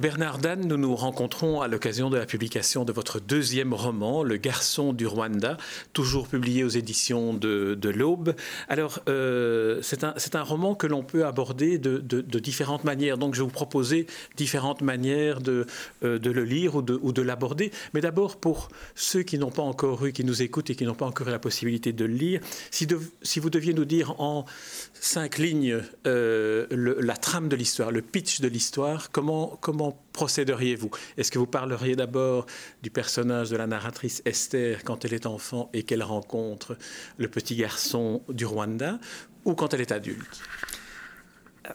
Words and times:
Bernard 0.00 0.38
Dan, 0.38 0.66
nous 0.66 0.78
nous 0.78 0.96
rencontrons 0.96 1.60
à 1.60 1.68
l'occasion 1.68 2.08
de 2.08 2.16
la 2.16 2.24
publication 2.24 2.86
de 2.86 2.92
votre 2.92 3.20
deuxième 3.20 3.74
roman, 3.74 4.22
Le 4.22 4.38
garçon 4.38 4.94
du 4.94 5.06
Rwanda, 5.06 5.58
toujours 5.92 6.26
publié 6.26 6.64
aux 6.64 6.70
éditions 6.70 7.34
de, 7.34 7.76
l'Aube. 7.94 8.34
Alors, 8.70 9.00
euh, 9.10 9.80
c'est 9.82 10.02
un, 10.04 10.14
un, 10.32 10.42
roman 10.42 10.74
que 10.74 10.86
l'on 10.86 11.02
peut 11.02 11.26
aborder 11.26 11.76
de, 11.76 11.98
de, 11.98 12.38
différentes 12.38 12.84
manières. 12.84 13.18
Donc, 13.18 13.34
je 13.34 13.40
vais 13.40 13.44
vous 13.44 13.52
proposer 13.52 14.06
différentes 14.38 14.80
manières 14.80 15.42
de, 15.42 15.66
euh, 16.02 16.18
le 16.18 16.44
lire 16.44 16.76
ou 16.76 16.82
de, 16.82 16.98
ou 17.02 17.12
de 17.12 17.20
l'aborder. 17.20 17.70
Mais 17.92 18.00
d'abord, 18.00 18.38
pour 18.38 18.70
ceux 18.94 19.22
qui 19.22 19.36
n'ont 19.36 19.50
pas 19.50 19.60
encore 19.60 20.06
eu, 20.06 20.12
qui 20.12 20.24
nous 20.24 20.40
écoutent 20.40 20.70
et 20.70 20.76
qui 20.76 20.86
n'ont 20.86 20.94
pas 20.94 21.06
encore 21.06 21.28
eu 21.28 21.32
la 21.32 21.38
possibilité 21.38 21.92
de 21.92 22.06
le 22.06 22.14
lire, 22.14 22.40
si, 22.70 22.88
si 23.20 23.38
vous 23.38 23.50
deviez 23.50 23.74
nous 23.74 23.84
dire 23.84 24.18
en 24.18 24.46
cinq 24.94 25.36
lignes 25.36 25.78
euh, 26.06 26.66
la 27.00 27.18
trame 27.18 27.50
de 27.50 27.56
l'histoire, 27.56 27.90
le 27.90 28.00
pitch 28.00 28.40
de 28.40 28.48
l'histoire, 28.48 29.10
comment, 29.10 29.58
comment 29.60 29.89
procéderiez-vous? 30.12 30.90
Est-ce 31.16 31.30
que 31.30 31.38
vous 31.38 31.46
parleriez 31.46 31.96
d'abord 31.96 32.46
du 32.82 32.90
personnage 32.90 33.50
de 33.50 33.56
la 33.56 33.66
narratrice 33.66 34.22
Esther 34.24 34.84
quand 34.84 35.04
elle 35.04 35.14
est 35.14 35.26
enfant 35.26 35.70
et 35.72 35.82
qu'elle 35.82 36.02
rencontre 36.02 36.76
le 37.18 37.28
petit 37.28 37.56
garçon 37.56 38.22
du 38.28 38.44
Rwanda 38.44 38.98
ou 39.44 39.54
quand 39.54 39.74
elle 39.74 39.80
est 39.80 39.92
adulte? 39.92 40.42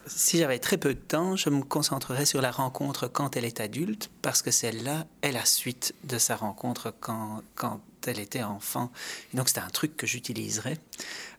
Si 0.08 0.40
j'avais 0.40 0.60
très 0.60 0.78
peu 0.78 0.94
de 0.94 1.00
temps, 1.00 1.36
je 1.36 1.50
me 1.50 1.64
concentrerais 1.64 2.26
sur 2.26 2.42
la 2.42 2.52
rencontre 2.52 3.08
quand 3.08 3.38
elle 3.38 3.46
est 3.46 3.62
adulte, 3.62 4.10
parce 4.22 4.42
que 4.42 4.52
celle-là 4.52 5.06
est 5.22 5.32
la 5.32 5.46
suite 5.46 5.96
de 6.04 6.18
sa 6.18 6.36
rencontre 6.36 6.94
quand, 7.00 7.44
quand 7.56 7.80
elle 8.08 8.20
était 8.20 8.44
enfant. 8.44 8.92
Et 9.34 9.38
donc 9.38 9.50
c'est 9.50 9.60
un 9.60 9.70
truc 9.70 9.98
que 9.98 10.08
j'utiliserais 10.08 10.78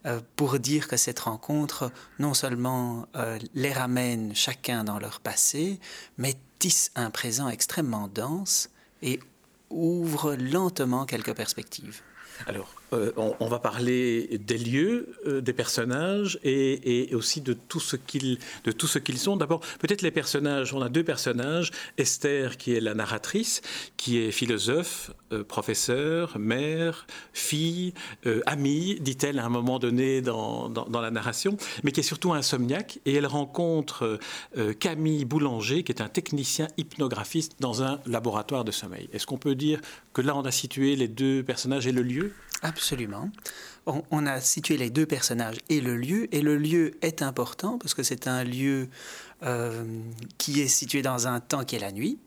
euh, 0.06 0.20
pour 0.36 0.58
dire 0.58 0.86
que 0.88 0.96
cette 0.96 1.20
rencontre 1.20 1.90
non 2.18 2.34
seulement 2.34 3.08
euh, 3.16 3.38
les 3.54 3.72
ramène 3.72 4.34
chacun 4.34 4.84
dans 4.84 4.98
leur 4.98 5.20
passé, 5.20 5.80
mais 6.18 6.34
tisse 6.58 6.92
un 6.94 7.10
présent 7.10 7.48
extrêmement 7.48 8.08
dense 8.08 8.70
et 9.02 9.18
ouvre 9.70 10.36
lentement 10.36 11.06
quelques 11.06 11.34
perspectives. 11.34 12.02
Alors, 12.46 12.70
euh, 12.92 13.12
on, 13.16 13.48
va 13.48 13.58
parler 13.58 14.38
des 14.44 14.58
lieux, 14.58 15.16
des 15.26 15.54
personnages 15.54 16.38
et, 16.44 17.08
aussi 17.14 17.40
de 17.40 17.54
tout 17.54 17.80
ce 17.80 17.96
qu'ils 17.96 18.38
de 18.64 18.72
tout 18.72 18.86
ce 18.86 18.98
qu'ils 18.98 19.18
sont. 19.18 19.36
D'abord, 19.36 19.60
peut-être 19.78 20.02
les 20.02 20.10
personnages. 20.10 20.74
On 20.74 20.82
a 20.82 20.90
deux 20.90 21.02
personnages. 21.02 21.70
Esther, 21.96 22.58
qui 22.58 22.74
est 22.74 22.80
la 22.80 22.94
narratrice, 22.94 23.62
qui 23.96 24.18
est 24.18 24.30
philosophe, 24.30 25.12
euh, 25.32 25.44
professeur, 25.44 26.38
mère, 26.38 27.06
fille, 27.32 27.94
amie, 28.46 28.98
dit-elle 29.00 29.38
à 29.38 29.44
un 29.44 29.48
moment 29.48 29.78
donné 29.78 30.20
dans, 30.20 30.68
dans, 30.68 31.00
la 31.00 31.10
narration, 31.10 31.56
mais 31.84 31.92
qui 31.92 32.00
est 32.00 32.04
surtout 32.04 32.32
insomniaque. 32.32 32.98
Et 33.04 33.14
elle 33.14 33.26
rencontre 33.26 34.18
Camille 34.80 35.24
Boulanger, 35.24 35.82
qui 35.82 35.92
est 35.92 36.00
un 36.00 36.08
technicien 36.08 36.68
hypnographiste 36.76 37.56
dans 37.60 37.82
un 37.82 38.00
laboratoire 38.06 38.64
de 38.64 38.72
sommeil. 38.72 39.08
Est-ce 39.12 39.26
qu'on 39.26 39.38
peut 39.38 39.54
dire 39.54 39.80
que 40.12 40.22
là, 40.22 40.36
on 40.36 40.44
a 40.44 40.50
situé 40.50 40.96
les 40.96 41.08
deux 41.08 41.42
personnages 41.42 41.86
et 41.86 41.92
le 41.92 42.02
lieu? 42.02 42.32
Absolument. 42.62 43.30
On, 43.86 44.26
a 44.26 44.40
situé 44.40 44.76
les 44.76 44.90
deux 44.90 45.06
personnages 45.06 45.58
et 45.68 45.80
le 45.80 45.96
lieu, 45.96 46.34
et 46.34 46.40
le 46.40 46.56
lieu 46.56 46.94
est 47.02 47.22
important 47.22 47.78
parce 47.78 47.94
que 47.94 48.02
c'est 48.02 48.26
un 48.26 48.42
lieu 48.42 48.88
euh, 49.44 49.84
qui 50.38 50.60
est 50.60 50.66
situé 50.66 51.02
dans 51.02 51.28
un 51.28 51.38
temps 51.38 51.64
qui 51.64 51.76
est 51.76 51.80
la 51.80 51.92
nuit, 51.92 52.18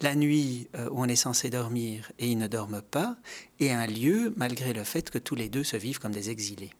la 0.00 0.14
nuit 0.14 0.68
euh, 0.76 0.88
où 0.90 1.02
on 1.02 1.06
est 1.06 1.16
censé 1.16 1.50
dormir 1.50 2.10
et 2.18 2.28
ils 2.28 2.38
ne 2.38 2.46
dorment 2.46 2.82
pas, 2.82 3.16
et 3.60 3.72
un 3.72 3.86
lieu 3.86 4.32
malgré 4.36 4.72
le 4.72 4.84
fait 4.84 5.10
que 5.10 5.18
tous 5.18 5.34
les 5.34 5.48
deux 5.48 5.64
se 5.64 5.76
vivent 5.76 5.98
comme 5.98 6.12
des 6.12 6.30
exilés. 6.30 6.70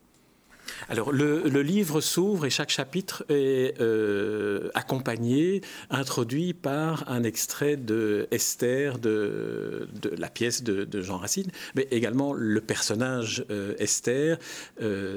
Alors 0.91 1.13
le, 1.13 1.41
livre 1.63 2.03
s'ouvre 2.03 2.45
et 2.45 2.51
chaque 2.51 2.69
chapitre 2.69 3.25
est 3.31 3.81
euh, 3.81 4.69
accompagné, 4.75 5.63
introduit 5.89 6.53
par 6.53 7.11
un 7.11 7.25
extrait 7.25 7.77
de 7.77 8.29
Esther, 8.31 8.99
de, 8.99 9.89
la 10.17 10.29
pièce 10.29 10.63
de, 10.63 11.01
Jean 11.01 11.17
Racine, 11.17 11.51
mais 11.75 11.89
également 11.91 12.35
le 12.35 12.61
personnage 12.61 13.45
euh, 13.51 13.75
Esther, 13.79 14.39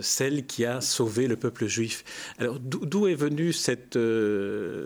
celle 0.02 0.46
qui 0.46 0.66
a 0.66 0.80
sauvé 0.80 1.28
le 1.28 1.36
peuple 1.36 1.68
juif. 1.68 2.06
Alors 2.40 2.58
d'où 2.60 3.08
est 3.08 3.16
venue 3.16 3.52
cette, 3.52 4.00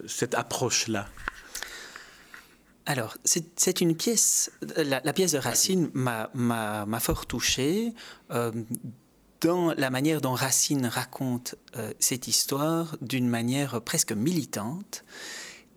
cette 0.08 0.34
approche-là? 0.34 1.08
Alors, 2.88 3.18
c'est 3.24 3.82
une 3.82 3.96
pièce, 3.96 4.52
la, 4.78 5.02
pièce 5.14 5.32
de 5.32 5.40
Racine 5.40 5.90
m'a 5.94 7.00
fort 7.00 7.26
touché 7.26 7.94
dans 9.46 9.74
la 9.74 9.90
manière 9.90 10.22
dont 10.22 10.34
Racine 10.34 10.86
raconte 10.88 11.56
euh, 11.76 11.94
cette 12.00 12.28
histoire 12.28 12.98
d'une 13.02 13.28
manière 13.28 13.82
presque 13.82 14.12
militante 14.12 15.04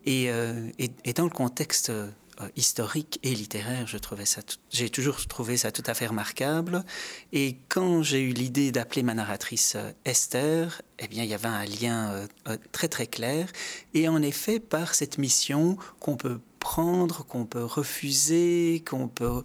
et, 0.06 0.30
euh, 0.30 0.70
dans 1.14 1.24
le 1.24 1.30
contexte 1.30 1.90
euh, 1.90 2.08
historique 2.56 3.18
et 3.24 3.34
littéraire, 3.34 3.86
je 3.86 3.98
trouvais 3.98 4.24
ça, 4.24 4.40
j'ai 4.70 4.88
toujours 4.88 5.26
trouvé 5.26 5.56
ça 5.56 5.72
tout 5.72 5.82
à 5.86 5.92
fait 5.92 6.06
remarquable. 6.06 6.84
Et 7.32 7.58
quand 7.68 8.02
j'ai 8.02 8.22
eu 8.22 8.32
l'idée 8.32 8.70
d'appeler 8.70 9.02
ma 9.02 9.12
narratrice 9.12 9.76
Esther, 10.04 10.80
eh 11.00 11.08
bien, 11.08 11.24
il 11.24 11.28
y 11.28 11.34
avait 11.34 11.48
un 11.48 11.64
lien 11.64 12.28
très 12.70 12.86
très 12.86 13.08
clair. 13.08 13.50
Et 13.92 14.08
en 14.08 14.22
effet, 14.22 14.60
par 14.60 14.94
cette 14.94 15.18
mission 15.18 15.76
qu'on 15.98 16.16
peut 16.16 16.38
prendre, 16.68 17.24
qu'on 17.24 17.46
peut 17.46 17.64
refuser, 17.64 18.82
qu'on 18.86 19.08
peut 19.08 19.42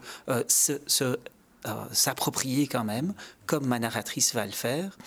se, 0.48 0.74
se 0.88 1.18
euh, 1.66 1.86
s'approprier 1.94 2.68
quand 2.68 2.84
même, 2.84 3.14
comme 3.46 3.66
ma 3.66 3.80
narratrice 3.80 4.36
va 4.36 4.46
le 4.46 4.52
faire. 4.52 4.98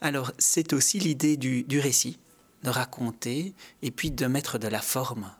Alors 0.00 0.30
c'est 0.38 0.72
aussi 0.72 1.00
l'idée 1.00 1.36
du, 1.36 1.80
récit, 1.80 2.20
de 2.62 2.70
raconter 2.70 3.54
et 3.82 3.90
puis 3.90 4.12
de 4.12 4.26
mettre 4.26 4.58
de 4.58 4.68
la 4.68 4.80
forme. 4.80 5.32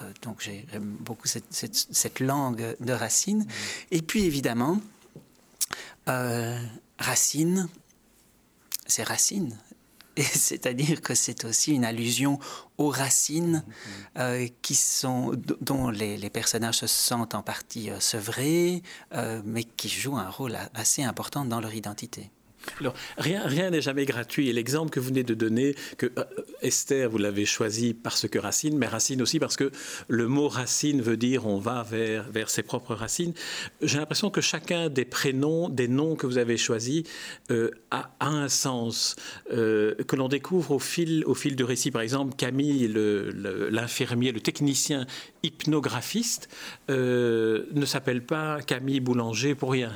Euh, 0.00 0.12
donc 0.22 0.40
j'aime 0.40 0.96
beaucoup 1.00 1.26
cette, 1.26 2.20
langue 2.20 2.76
de 2.78 2.92
Racine. 2.92 3.40
Mmh. 3.40 3.46
Et 3.90 4.02
puis 4.02 4.24
évidemment, 4.24 4.80
euh, 6.08 6.56
Racine, 7.00 7.68
c'est 8.86 9.02
Racine, 9.02 9.58
c'est-à-dire 10.18 11.00
que 11.00 11.14
c'est 11.14 11.44
aussi 11.44 11.72
une 11.72 11.84
allusion 11.84 12.38
aux 12.78 12.90
racines 12.90 13.64
mm-hmm. 13.66 14.18
euh, 14.18 14.48
qui 14.60 14.74
sont, 14.74 15.32
dont 15.60 15.88
les, 15.90 16.30
personnages 16.30 16.78
se 16.78 16.86
sentent 16.86 17.34
en 17.34 17.42
partie 17.42 17.90
euh, 17.90 18.00
sevrés, 18.00 18.82
euh, 19.14 19.40
mais 19.44 19.64
qui 19.64 19.88
jouent 19.88 20.18
un 20.18 20.28
rôle 20.28 20.56
assez 20.74 21.02
important 21.02 21.44
dans 21.44 21.60
leur 21.60 21.74
identité. 21.74 22.30
Rien 23.18 23.42
rien 23.44 23.70
n'est 23.70 23.80
jamais 23.80 24.04
gratuit. 24.04 24.48
Et 24.48 24.52
l'exemple 24.52 24.90
que 24.90 25.00
vous 25.00 25.08
venez 25.08 25.22
de 25.22 25.34
donner, 25.34 25.74
que 25.98 26.06
euh, 26.18 26.24
Esther, 26.62 27.10
vous 27.10 27.18
l'avez 27.18 27.44
choisi 27.44 27.94
parce 27.94 28.28
que 28.28 28.38
Racine, 28.38 28.76
mais 28.76 28.86
Racine 28.86 29.22
aussi 29.22 29.38
parce 29.38 29.56
que 29.56 29.70
le 30.08 30.28
mot 30.28 30.48
Racine 30.48 31.00
veut 31.00 31.16
dire 31.16 31.46
on 31.46 31.58
va 31.58 31.82
vers, 31.82 32.30
vers 32.30 32.50
ses 32.50 32.62
propres 32.62 32.94
racines. 32.94 33.34
J'ai 33.80 33.98
l'impression 33.98 34.30
que 34.30 34.40
chacun 34.40 34.88
des 34.88 35.04
prénoms, 35.04 35.68
des 35.68 35.88
noms 35.88 36.16
que 36.16 36.26
vous 36.26 36.38
avez 36.38 36.56
choisis 36.56 37.04
euh, 37.50 37.70
a, 37.90 38.10
un 38.20 38.48
sens 38.48 39.16
euh, 39.52 39.94
que 40.06 40.16
l'on 40.16 40.28
découvre 40.28 40.72
au 40.72 40.78
fil, 40.78 41.24
au 41.26 41.34
fil 41.34 41.56
du 41.56 41.64
récit. 41.64 41.90
Par 41.90 42.02
exemple, 42.02 42.34
Camille, 42.36 42.88
l'infirmier, 42.88 44.30
le, 44.30 44.36
le, 44.36 44.40
technicien 44.40 45.06
hypnographiste, 45.42 46.48
ne 46.88 47.86
s'appelle 47.86 48.24
pas 48.24 48.60
Camille 48.62 49.00
Boulanger 49.00 49.54
pour 49.54 49.72
rien. 49.72 49.92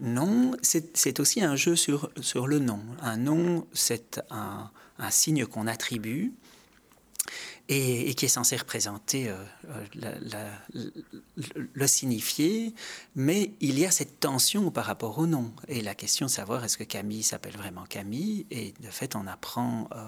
Non, 0.00 0.52
c'est 0.62 1.20
aussi 1.20 1.42
un 1.42 1.56
jeu 1.56 1.76
sur, 1.76 2.10
sur 2.20 2.46
le 2.46 2.58
nom. 2.58 2.80
Un 3.00 3.16
nom, 3.16 3.66
c'est 3.72 4.20
un, 4.30 4.70
un, 4.98 5.10
signe 5.10 5.46
qu'on 5.46 5.66
attribue 5.66 6.34
et, 7.68 8.14
qui 8.14 8.26
est 8.26 8.28
censé 8.28 8.56
représenter 8.56 9.28
euh, 9.28 9.42
euh, 10.04 10.50
le 11.72 11.86
signifier, 11.86 12.74
mais 13.14 13.52
il 13.60 13.78
y 13.78 13.86
a 13.86 13.90
cette 13.90 14.20
tension 14.20 14.70
par 14.70 14.84
rapport 14.84 15.18
au 15.18 15.26
nom. 15.26 15.52
Et 15.68 15.80
la 15.80 15.94
question 15.94 16.26
de 16.26 16.30
savoir 16.30 16.64
est-ce 16.64 16.78
que 16.78 16.84
Camille 16.84 17.22
s'appelle 17.22 17.56
vraiment 17.56 17.84
Camille, 17.84 18.46
et 18.50 18.74
de 18.80 18.88
fait 18.88 19.16
on 19.16 19.26
apprend 19.26 19.88
euh, 19.94 20.04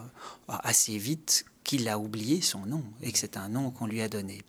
assez 0.48 0.98
vite 0.98 1.44
qu'il 1.68 1.86
a 1.90 1.98
oublié 1.98 2.40
son 2.40 2.64
nom 2.64 2.82
et 3.02 3.12
que 3.12 3.18
c'est 3.18 3.36
un 3.36 3.50
nom 3.50 3.70
qu'on 3.70 3.86
lui 3.86 4.00
a 4.00 4.08
donné. 4.08 4.40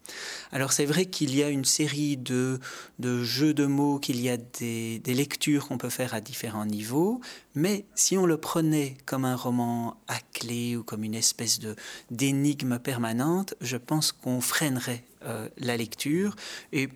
Alors 0.54 0.72
c'est 0.72 0.86
vrai 0.86 1.06
qu'il 1.08 1.36
y 1.36 1.44
a 1.44 1.50
une 1.50 1.66
série 1.66 2.16
de, 2.16 2.62
de 3.00 3.26
jeux 3.26 3.54
de 3.54 3.66
mots, 3.66 4.00
qu'il 4.00 4.22
y 4.22 4.30
a 4.30 4.38
des, 4.38 5.02
lectures 5.06 5.68
qu'on 5.68 5.78
peut 5.78 5.90
faire 5.90 6.14
à 6.14 6.22
différents 6.22 6.66
niveaux, 6.66 7.20
mais 7.56 7.84
si 7.94 8.18
on 8.18 8.26
le 8.26 8.38
prenait 8.38 8.96
comme 9.06 9.26
un 9.26 9.36
roman 9.36 9.98
à 10.08 10.18
clé 10.32 10.78
ou 10.78 10.84
comme 10.84 11.04
une 11.04 11.14
espèce 11.14 11.60
de 11.60 11.76
d'énigme 12.10 12.80
permanente, 12.80 13.54
je 13.60 13.76
pense 13.76 14.14
qu'on 14.14 14.40
freinerait 14.40 15.04
euh, 15.26 15.50
la 15.58 15.76
lecture 15.76 16.38
et 16.72 16.88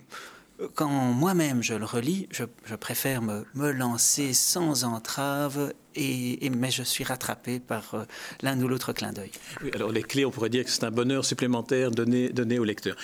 quand 0.75 0.87
moi-même 0.87 1.61
je 1.61 1.73
le 1.73 1.83
relis, 1.83 2.27
je, 2.31 2.75
préfère 2.75 3.21
me, 3.21 3.71
lancer 3.71 4.33
sans 4.33 4.85
entrave, 4.85 5.73
et, 5.95 6.49
mais 6.49 6.71
je 6.71 6.83
suis 6.83 7.03
rattrapé 7.03 7.59
par 7.59 7.95
euh, 7.95 8.03
l'un 8.41 8.59
ou 8.61 8.67
l'autre 8.67 8.93
clin 8.93 9.11
d'œil. 9.11 9.31
Oui, 9.63 9.71
alors 9.73 9.91
les 9.91 10.03
clés, 10.03 10.25
on 10.25 10.31
pourrait 10.31 10.49
dire 10.49 10.63
que 10.63 10.69
c'est 10.69 10.83
un 10.83 10.91
bonheur 10.91 11.25
supplémentaire 11.25 11.91
donné, 11.91 12.59
au 12.59 12.63
lecteur. 12.63 12.95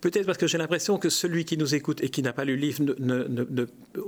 Peut-être 0.00 0.26
parce 0.26 0.38
que 0.38 0.46
j'ai 0.46 0.58
l'impression 0.58 0.96
que 0.96 1.08
celui 1.08 1.44
qui 1.44 1.56
nous 1.56 1.74
écoute 1.74 2.02
et 2.02 2.08
qui 2.08 2.22
n'a 2.22 2.32
pas 2.32 2.44
lu 2.44 2.56
le 2.56 2.62
livre 2.62 2.84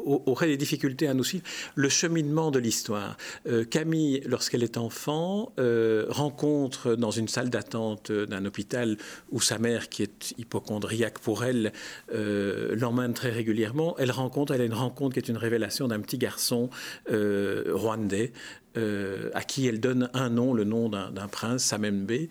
aurait 0.05 0.47
des 0.47 0.57
difficultés 0.57 1.09
à 1.09 1.15
nous 1.15 1.25
suivre. 1.25 1.45
Le 1.75 1.89
cheminement 1.89 2.51
de 2.51 2.59
l'histoire. 2.61 3.17
Euh, 3.49 3.65
Camille, 3.65 4.23
lorsqu'elle 4.27 4.63
est 4.63 4.77
enfant, 4.77 5.53
euh, 5.59 6.07
rencontre 6.09 6.95
dans 6.95 7.11
une 7.11 7.27
salle 7.27 7.51
d'attente 7.51 8.13
d'un 8.13 8.45
hôpital 8.45 8.97
où 9.33 9.41
sa 9.41 9.59
mère, 9.59 9.89
qui 9.89 10.05
est 10.05 10.35
hypochondriaque 10.39 11.19
pour 11.19 11.45
elle, 11.45 11.73
euh, 12.15 12.77
l'emmène 12.77 13.13
très 13.13 13.31
régulièrement. 13.31 13.97
Elle 13.99 14.13
rencontre, 14.13 14.55
elle 14.55 14.61
a 14.61 14.67
une 14.67 14.75
rencontre 14.75 15.15
qui 15.15 15.19
est 15.19 15.29
une 15.29 15.37
révélation 15.37 15.89
d'un 15.89 16.01
petit 16.01 16.19
garçon 16.19 16.71
rwandais 17.09 18.33
euh, 18.77 19.31
à 19.35 19.43
qui 19.43 19.67
elle 19.67 19.81
donne 19.81 20.11
un 20.15 20.31
nom, 20.31 20.55
le 20.55 20.65
nom 20.65 20.89
d'un 20.89 21.29
prince, 21.29 21.65
Samembe, 21.65 22.29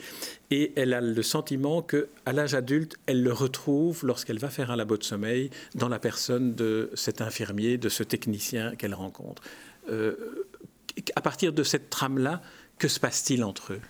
et 0.52 0.72
elle 0.76 0.94
a 0.94 1.02
le 1.02 1.22
sentiment 1.22 1.82
que, 1.82 2.08
à 2.26 2.32
l'âge 2.32 2.54
adulte, 2.54 2.96
elle 3.08 3.24
le 3.24 3.34
retrouve 3.34 4.06
lorsqu'elle 4.06 4.40
va 4.40 4.50
faire 4.50 4.72
un 4.72 4.76
labo 4.76 4.98
de 4.98 5.04
sommeil 5.04 5.50
dans 5.76 5.90
la 5.90 6.00
personne 6.00 6.56
de 6.56 6.92
cet 6.94 7.22
infirmier, 7.22 7.78
de 7.78 7.90
ce 7.90 8.04
technicien 8.04 8.76
qu'elle 8.76 8.94
rencontre. 8.94 9.42
Euh, 9.90 10.16
à 11.16 11.22
partir 11.22 11.52
de 11.54 11.64
cette 11.64 11.90
trame-là, 11.90 12.42
que 12.78 12.88
se 12.88 13.00
passe-t-il 13.00 13.44
entre 13.44 13.74
eux? 13.74 13.82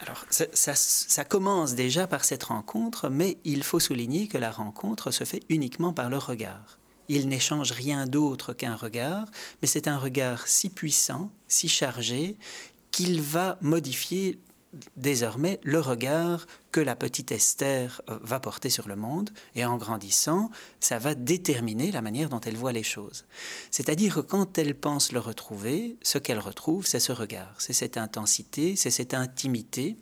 Alors, 0.00 0.26
ça, 0.30 0.74
ça, 0.74 1.24
commence 1.24 1.74
déjà 1.74 2.06
par 2.08 2.24
cette 2.24 2.42
rencontre, 2.42 3.08
mais 3.08 3.38
il 3.44 3.62
faut 3.62 3.78
souligner 3.78 4.26
que 4.26 4.36
la 4.36 4.50
rencontre 4.50 5.12
se 5.12 5.22
fait 5.22 5.40
uniquement 5.48 5.92
par 5.92 6.10
le 6.10 6.18
regard. 6.18 6.78
Il 7.08 7.28
n'échange 7.28 7.72
rien 7.72 8.06
d'autre 8.06 8.52
qu'un 8.52 8.76
regard, 8.76 9.26
mais 9.60 9.68
c'est 9.68 9.88
un 9.88 9.98
regard 9.98 10.46
si 10.46 10.70
puissant, 10.70 11.30
si 11.48 11.68
chargé, 11.68 12.36
qu'il 12.90 13.20
va 13.20 13.58
modifier 13.60 14.38
désormais 14.96 15.60
le 15.62 15.80
regard 15.80 16.46
que 16.70 16.80
la 16.80 16.96
petite 16.96 17.32
Esther 17.32 18.00
euh, 18.08 18.18
va 18.22 18.40
porter 18.40 18.70
sur 18.70 18.88
le 18.88 18.96
monde, 18.96 19.30
et 19.54 19.64
en 19.64 19.76
grandissant, 19.76 20.50
ça 20.80 20.98
va 20.98 21.14
déterminer 21.14 21.92
la 21.92 22.00
manière 22.00 22.30
dont 22.30 22.40
elle 22.40 22.56
voit 22.56 22.72
les 22.72 22.82
choses. 22.82 23.26
C'est-à-dire 23.70 24.14
que 24.14 24.20
quand 24.20 24.56
elle 24.56 24.74
pense 24.74 25.12
le 25.12 25.20
retrouver, 25.20 25.96
ce 26.02 26.18
qu'elle 26.18 26.38
retrouve, 26.38 26.86
c'est 26.86 27.00
ce 27.00 27.12
regard, 27.12 27.54
c'est 27.58 27.74
cette 27.74 27.98
intensité, 27.98 28.76
c'est 28.76 28.90
cette 28.90 29.12
intimité, 29.12 29.96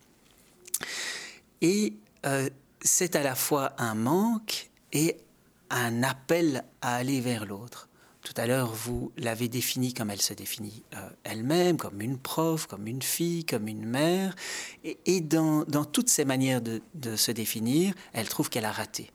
et 1.61 1.94
euh, 2.26 2.49
c'est 2.82 3.17
à 3.17 3.23
la 3.23 3.35
fois 3.35 3.73
un 3.79 3.94
manque 3.94 4.70
et 4.93 5.17
un 5.70 6.02
appel 6.02 6.64
à 6.81 6.96
aller 6.96 7.20
vers 7.20 7.46
l'autre. 7.46 7.88
Tout 8.22 8.34
à 8.37 8.46
l'heure, 8.46 8.70
vous 8.72 9.12
l'avez 9.17 9.49
définie 9.49 9.94
comme 9.94 10.11
elle 10.11 10.20
se 10.20 10.34
définit 10.34 10.82
euh, 10.94 11.08
elle-même, 11.25 11.78
comme 11.78 12.02
une 12.02 12.19
prof, 12.19 12.67
comme 12.67 12.87
une 12.87 13.00
fille, 13.00 13.46
comme 13.46 13.67
une 13.67 13.87
mère. 13.87 14.34
Et, 14.84 15.20
dans, 15.22 15.64
toutes 15.90 16.11
ces 16.11 16.26
manières 16.26 16.61
de, 16.61 17.17
se 17.17 17.32
définir, 17.32 17.94
elle 18.12 18.28
trouve 18.28 18.50
qu'elle 18.50 18.67
a 18.67 18.72
raté, 18.72 19.11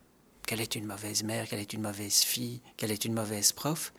qu'elle 0.48 0.62
est 0.62 0.76
une 0.76 0.86
mauvaise 0.86 1.24
mère, 1.24 1.48
qu'elle 1.48 1.60
est 1.60 1.74
une 1.74 1.82
mauvaise 1.82 2.22
fille, 2.22 2.62
qu'elle 2.78 2.92
est 2.92 3.06
une 3.06 3.14
mauvaise 3.14 3.52
prof. 3.52 3.94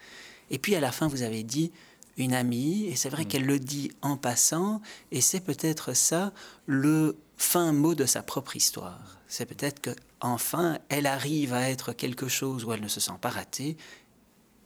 Et 0.51 0.59
puis 0.59 0.75
à 0.75 0.81
la 0.81 0.91
fin, 0.91 1.07
vous 1.07 1.23
avez 1.23 1.45
dit 1.45 1.71
une 2.17 2.35
amie, 2.35 2.87
et 2.87 2.97
c'est 2.97 3.11
vrai 3.11 3.25
mm. 3.25 3.29
qu'elle 3.29 3.47
le 3.47 3.61
dit 3.61 3.93
en 4.03 4.17
passant, 4.17 4.81
et 5.13 5.21
c'est 5.21 5.41
peut-être 5.41 5.93
ça 5.95 6.33
le 6.67 7.17
fin 7.37 7.73
mot 7.73 7.95
de 7.95 8.07
sa 8.07 8.23
propre 8.23 8.57
histoire. 8.57 9.19
C'est 9.29 9.47
peut-être 9.47 9.81
que 9.81 9.91
enfin, 10.21 10.79
elle 10.89 11.07
arrive 11.07 11.53
à 11.53 11.71
être 11.71 11.93
quelque 11.93 12.29
chose 12.29 12.65
où 12.65 12.73
elle 12.73 12.83
ne 12.83 12.89
se 12.89 13.01
sent 13.01 13.19
pas 13.21 13.31
ratée, 13.31 13.77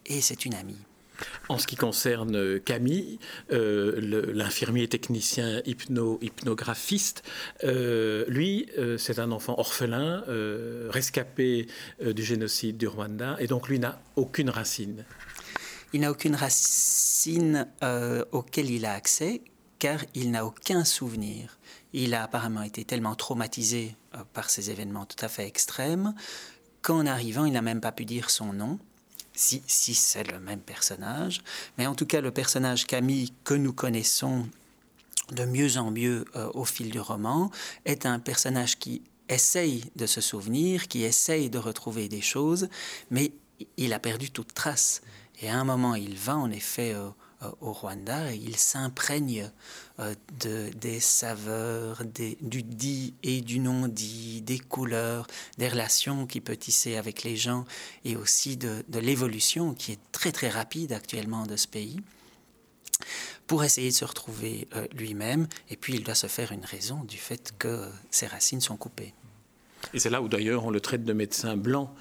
et 0.07 0.21
c'est 0.21 0.45
une 0.45 0.55
amie. 0.55 0.79
En 1.49 1.59
ce 1.59 1.67
qui 1.67 1.77
concerne 1.77 2.61
Camille, 2.61 3.19
euh, 3.53 4.33
l'infirmier 4.33 4.89
technicien 4.89 5.61
hypno, 5.65 6.19
hypnographiste, 6.23 7.23
euh, 7.65 8.25
lui, 8.29 8.67
euh, 8.79 8.97
c'est 8.99 9.19
un 9.19 9.31
enfant 9.33 9.55
orphelin, 9.59 10.25
rescapé 10.89 11.67
du 12.03 12.23
génocide 12.23 12.77
du 12.77 12.87
Rwanda, 12.87 13.37
et 13.39 13.47
donc 13.47 13.69
lui 13.69 13.79
n'a 13.79 14.01
aucune 14.17 14.51
racine. 14.51 15.05
Il 15.93 16.01
n'a 16.01 16.11
aucune 16.11 16.37
racine 16.37 17.67
auquel 18.33 18.71
il 18.71 18.87
a 18.87 18.93
accès, 18.93 19.43
car 19.81 20.05
il 20.15 20.31
n'a 20.31 20.47
aucun 20.47 20.85
souvenir. 20.85 21.59
Il 21.93 22.15
a 22.15 22.23
apparemment 22.23 22.63
été 22.63 22.85
tellement 22.85 23.17
traumatisé 23.17 23.97
euh, 24.15 24.19
par 24.33 24.49
ces 24.49 24.71
événements 24.71 25.07
tout 25.07 25.25
à 25.25 25.29
fait 25.29 25.47
extrêmes 25.47 26.15
qu'en 26.83 27.07
arrivant, 27.07 27.45
il 27.45 27.53
n'a 27.53 27.63
même 27.63 27.81
pas 27.81 27.91
pu 27.91 28.05
dire 28.05 28.31
son 28.31 28.53
nom. 28.53 28.79
Si, 29.35 29.63
si 29.67 29.95
c'est 29.95 30.31
le 30.31 30.39
même 30.39 30.61
personnage. 30.61 31.43
Mais 31.79 31.87
en 31.87 31.95
tout 31.95 32.05
cas, 32.05 32.21
le 32.21 32.31
personnage 32.31 32.87
Camille 32.87 33.33
que 33.43 33.55
nous 33.55 33.73
connaissons 33.73 34.47
de 35.33 35.45
mieux 35.45 35.79
en 35.79 35.91
mieux 35.91 36.25
euh, 36.37 36.51
au 36.53 36.65
fil 36.65 36.91
du 36.91 37.01
roman 37.01 37.51
est 37.87 38.05
un 38.05 38.19
personnage 38.19 38.79
qui 38.79 39.03
essaye 39.29 39.85
de 39.97 40.07
se 40.07 40.21
souvenir, 40.21 40.89
qui 40.89 41.05
essaye 41.05 41.49
de 41.49 41.59
retrouver 41.59 42.09
des 42.09 42.21
choses, 42.21 42.69
mais 43.11 43.33
il 43.77 43.93
a 43.93 43.99
perdu 43.99 44.31
toute 44.31 44.53
trace. 44.53 45.01
Et 45.41 45.49
à 45.49 45.59
un 45.59 45.65
moment, 45.65 45.95
il 45.95 46.17
va 46.17 46.37
en 46.37 46.51
effet 46.51 46.93
euh, 46.95 47.09
au 47.61 47.73
Rwanda 47.73 48.33
et 48.33 48.37
il 48.37 48.57
s'imprègne 48.57 49.51
euh, 49.99 50.15
de, 50.41 50.71
des 50.77 51.01
saveurs, 51.01 52.03
du 52.05 52.63
dit 52.63 53.15
et 53.23 53.41
du 53.41 53.61
non-dit, 53.61 54.43
des 54.43 54.59
couleurs, 54.59 55.27
des 55.59 55.69
relations 55.69 56.27
qu'il 56.27 56.43
peut 56.43 56.57
tisser 56.57 56.97
avec 56.97 57.23
les 57.23 57.37
gens 57.37 57.65
et 58.05 58.17
aussi 58.17 58.57
de, 58.57 58.85
l'évolution 58.93 59.75
qui 59.75 59.93
est 59.93 60.01
très 60.13 60.33
très 60.33 60.49
rapide 60.49 60.93
actuellement 60.93 61.47
de 61.47 61.57
ce 61.57 61.67
pays 61.67 62.01
pour 63.47 63.65
essayer 63.65 63.91
de 63.91 63.95
se 63.95 64.05
retrouver 64.05 64.69
euh, 64.77 64.87
lui-même. 64.93 65.49
Et 65.71 65.77
puis 65.77 65.95
il 65.95 66.05
doit 66.05 66.15
se 66.15 66.27
faire 66.27 66.53
une 66.53 66.65
raison 66.65 67.03
du 67.05 67.17
fait 67.17 67.53
que 67.59 67.91
ses 68.11 68.27
racines 68.27 68.61
sont 68.61 68.77
coupées. 68.77 69.15
Et 69.93 69.99
c'est 69.99 70.11
là 70.11 70.23
où 70.23 70.29
d'ailleurs 70.29 70.65
on 70.65 70.71
le 70.71 70.81
traite 70.81 71.05
de 71.05 71.13
médecin 71.13 71.57
blanc. 71.57 71.95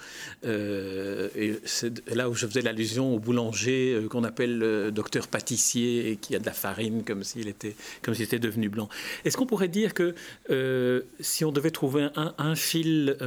Euh, 0.46 1.30
et 1.36 1.60
c'est 1.66 2.08
là 2.10 2.30
où 2.30 2.36
je 2.36 2.46
faisais 2.46 2.62
l'allusion 2.62 3.16
au 3.16 3.20
boulanger 3.20 3.94
euh, 3.94 4.08
qu'on 4.08 4.24
appelle 4.24 4.58
le 4.58 4.92
docteur 4.92 5.28
pâtissier 5.28 6.12
et 6.12 6.16
qui 6.18 6.36
a 6.36 6.40
de 6.40 6.46
la 6.46 6.54
farine 6.54 7.04
comme 7.04 7.24
s'il 7.24 7.48
était, 7.48 7.76
comme 8.02 8.14
s'il 8.14 8.26
était 8.26 8.40
devenu 8.40 8.70
blanc. 8.70 8.90
Est-ce 9.26 9.38
qu'on 9.38 9.46
pourrait 9.46 9.70
dire 9.70 9.94
que 9.94 10.14
euh, 10.50 11.02
si 11.20 11.46
on 11.46 11.52
devait 11.52 11.72
trouver 11.72 12.10
un, 12.16 12.56
fil 12.56 13.18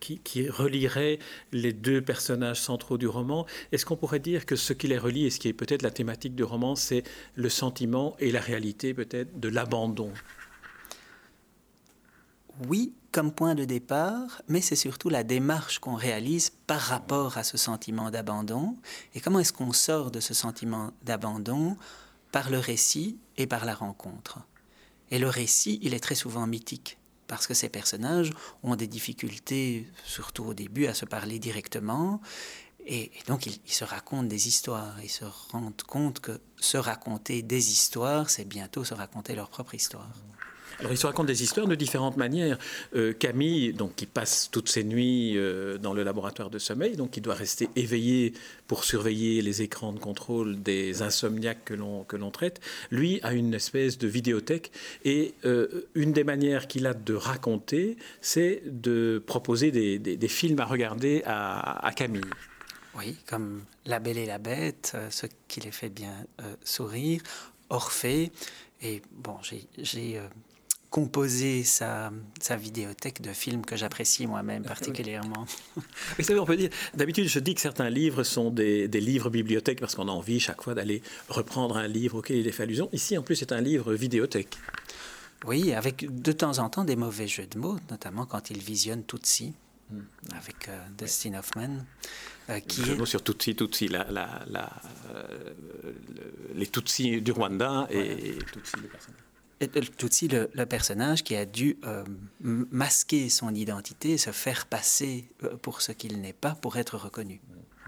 qui, 0.00 0.48
relierait 0.48 1.18
les 1.52 1.72
deux 1.72 2.00
personnages 2.00 2.60
centraux 2.60 2.98
du 2.98 3.06
roman, 3.06 3.46
est-ce 3.72 3.84
qu'on 3.86 3.96
pourrait 3.96 4.18
dire 4.18 4.46
que 4.46 4.56
ce 4.56 4.72
qui 4.72 4.88
les 4.88 4.98
relie 4.98 5.26
et 5.26 5.30
ce 5.30 5.38
qui 5.38 5.48
est 5.48 5.52
peut-être 5.52 5.82
la 5.82 5.90
thématique 5.90 6.34
du 6.34 6.44
roman, 6.44 6.76
c'est 6.76 7.04
le 7.34 7.48
sentiment 7.48 8.16
et 8.18 8.30
la 8.32 8.40
réalité 8.40 8.94
peut-être 8.94 9.38
de 9.38 9.48
l'abandon? 9.48 10.12
Oui, 12.68 12.92
comme 13.14 13.30
point 13.30 13.54
de 13.54 13.64
départ, 13.64 14.42
mais 14.48 14.60
c'est 14.60 14.74
surtout 14.74 15.08
la 15.08 15.22
démarche 15.22 15.78
qu'on 15.78 15.94
réalise 15.94 16.50
par 16.66 16.80
rapport 16.80 17.38
à 17.38 17.44
ce 17.44 17.56
sentiment 17.56 18.10
d'abandon. 18.10 18.76
Et 19.14 19.20
comment 19.20 19.38
est-ce 19.38 19.52
qu'on 19.52 19.72
sort 19.72 20.10
de 20.10 20.18
ce 20.18 20.34
sentiment 20.34 20.90
d'abandon 21.04 21.76
Par 22.32 22.50
le 22.50 22.58
récit 22.58 23.16
et 23.36 23.46
par 23.46 23.66
la 23.66 23.74
rencontre? 23.76 24.40
Et 25.12 25.20
le 25.20 25.28
récit, 25.28 25.78
il 25.80 25.94
est 25.94 26.00
très 26.00 26.16
souvent 26.16 26.48
mythique, 26.48 26.98
parce 27.28 27.46
que 27.46 27.54
ces 27.54 27.68
personnages 27.68 28.32
ont 28.64 28.74
des 28.74 28.88
difficultés, 28.88 29.88
surtout 30.04 30.46
au 30.46 30.54
début, 30.54 30.86
à 30.86 30.94
se 30.94 31.04
parler 31.04 31.38
directement. 31.38 32.20
Et, 32.84 33.12
donc, 33.28 33.46
ils, 33.46 33.60
se 33.72 33.84
racontent 33.84 34.24
des 34.24 34.48
histoires. 34.48 35.00
Ils 35.04 35.08
se 35.08 35.24
rendent 35.52 35.82
compte 35.82 36.18
que 36.18 36.40
se 36.56 36.78
raconter 36.78 37.42
des 37.42 37.70
histoires, 37.70 38.28
c'est 38.28 38.44
bientôt 38.44 38.82
se 38.82 38.92
raconter 38.92 39.36
leur 39.36 39.50
propre 39.50 39.76
histoire. 39.76 40.10
Alors, 40.80 40.92
il 40.92 40.98
se 40.98 41.06
raconte 41.06 41.26
des 41.26 41.42
histoires 41.42 41.66
de 41.66 41.74
différentes 41.74 42.16
manières. 42.16 42.58
Euh, 42.96 43.12
Camille, 43.12 43.72
donc, 43.72 43.94
qui 43.94 44.06
passe 44.06 44.48
toutes 44.50 44.68
ses 44.68 44.84
nuits 44.84 45.36
euh, 45.36 45.78
dans 45.78 45.94
le 45.94 46.02
laboratoire 46.02 46.50
de 46.50 46.58
sommeil, 46.58 46.96
donc 46.96 47.12
qui 47.12 47.20
doit 47.20 47.34
rester 47.34 47.68
éveillé 47.76 48.32
pour 48.66 48.84
surveiller 48.84 49.40
les 49.42 49.62
écrans 49.62 49.92
de 49.92 49.98
contrôle 49.98 50.62
des 50.62 51.02
insomniaques 51.02 51.64
que 51.64 51.74
l'on 51.74 52.04
que 52.04 52.16
l'on 52.16 52.30
traite, 52.30 52.60
lui 52.90 53.20
a 53.22 53.32
une 53.32 53.54
espèce 53.54 53.98
de 53.98 54.08
vidéothèque. 54.08 54.72
Et 55.04 55.34
euh, 55.44 55.86
une 55.94 56.12
des 56.12 56.24
manières 56.24 56.66
qu'il 56.66 56.86
a 56.86 56.94
de 56.94 57.14
raconter, 57.14 57.96
c'est 58.20 58.62
de 58.66 59.22
proposer 59.24 59.70
des, 59.70 59.98
des, 59.98 60.28
films 60.28 60.58
à 60.60 60.64
regarder 60.64 61.22
à, 61.24 61.86
à 61.86 61.92
Camille. 61.92 62.22
Oui, 62.96 63.16
comme 63.26 63.62
La 63.86 63.98
Belle 63.98 64.18
et 64.18 64.26
la 64.26 64.38
Bête, 64.38 64.96
ce 65.10 65.26
qui 65.48 65.60
les 65.60 65.70
fait 65.70 65.88
bien 65.88 66.26
sourire, 66.64 67.20
Orphée. 67.70 68.30
Et 68.82 69.02
bon, 69.12 69.36
j'ai 69.42 70.20
composer 70.94 71.64
sa, 71.64 72.12
sa, 72.40 72.54
vidéothèque 72.54 73.20
de 73.20 73.32
films 73.32 73.66
que 73.66 73.74
j'apprécie 73.74 74.28
moi-même 74.28 74.62
ah 74.64 74.68
particulièrement. 74.68 75.44
Oui, 76.20 76.24
on 76.38 76.44
peut 76.44 76.56
dire, 76.56 76.70
d'habitude, 76.94 77.26
je 77.26 77.40
dis 77.40 77.56
que 77.56 77.60
certains 77.60 77.90
livres 77.90 78.22
sont 78.22 78.50
des, 78.50 78.86
des 78.86 79.00
livres 79.00 79.28
bibliothèques 79.28 79.80
parce 79.80 79.96
qu'on 79.96 80.06
a 80.06 80.12
envie 80.12 80.38
chaque 80.38 80.62
fois 80.62 80.74
d'aller 80.74 81.02
reprendre 81.28 81.76
un 81.78 81.88
livre 81.88 82.18
auquel 82.18 82.36
il 82.36 82.46
est 82.46 82.52
fait 82.52 82.62
allusion. 82.62 82.88
Ici, 82.92 83.18
en 83.18 83.22
plus, 83.22 83.34
c'est 83.34 83.50
un 83.50 83.60
livre 83.60 83.92
vidéothèque. 83.92 84.56
Oui, 85.44 85.72
avec 85.72 86.06
de 86.22 86.30
temps 86.30 86.60
en 86.60 86.70
temps 86.70 86.84
des 86.84 86.94
mauvais 86.94 87.26
jeux 87.26 87.48
de 87.48 87.58
mots, 87.58 87.80
notamment 87.90 88.24
quand 88.24 88.50
il 88.50 88.58
visionne 88.58 89.04
Tutsi, 89.04 89.52
hmm. 89.90 89.98
avec 90.36 90.68
euh, 90.68 90.78
Dustin 90.96 91.34
Hoffman. 91.34 91.84
Euh, 92.50 92.60
qui 92.60 92.82
est... 92.82 93.04
sur 93.04 93.24
Tutsi, 93.24 93.56
Tutsi, 93.56 93.88
la, 93.88 94.04
la, 94.12 94.44
la, 94.46 94.70
euh, 95.12 95.54
les 96.54 96.68
Tutsis 96.68 97.20
du 97.20 97.32
Rwanda 97.32 97.88
et, 97.90 98.38
Tutsi 98.52 98.76
du 98.76 98.86
personnage. 98.86 99.33
Tutsi, 99.68 100.28
le, 100.28 100.50
le, 100.54 100.66
personnage 100.66 101.22
qui 101.24 101.36
a 101.36 101.44
dû 101.46 101.76
masquer 102.40 103.28
son 103.28 103.54
identité, 103.54 104.18
se 104.18 104.30
faire 104.30 104.66
passer 104.66 105.28
pour 105.62 105.82
ce 105.82 105.92
qu'il 105.92 106.20
n'est 106.20 106.32
pas 106.32 106.54
pour 106.54 106.76
être 106.76 106.96
reconnu. 106.96 107.40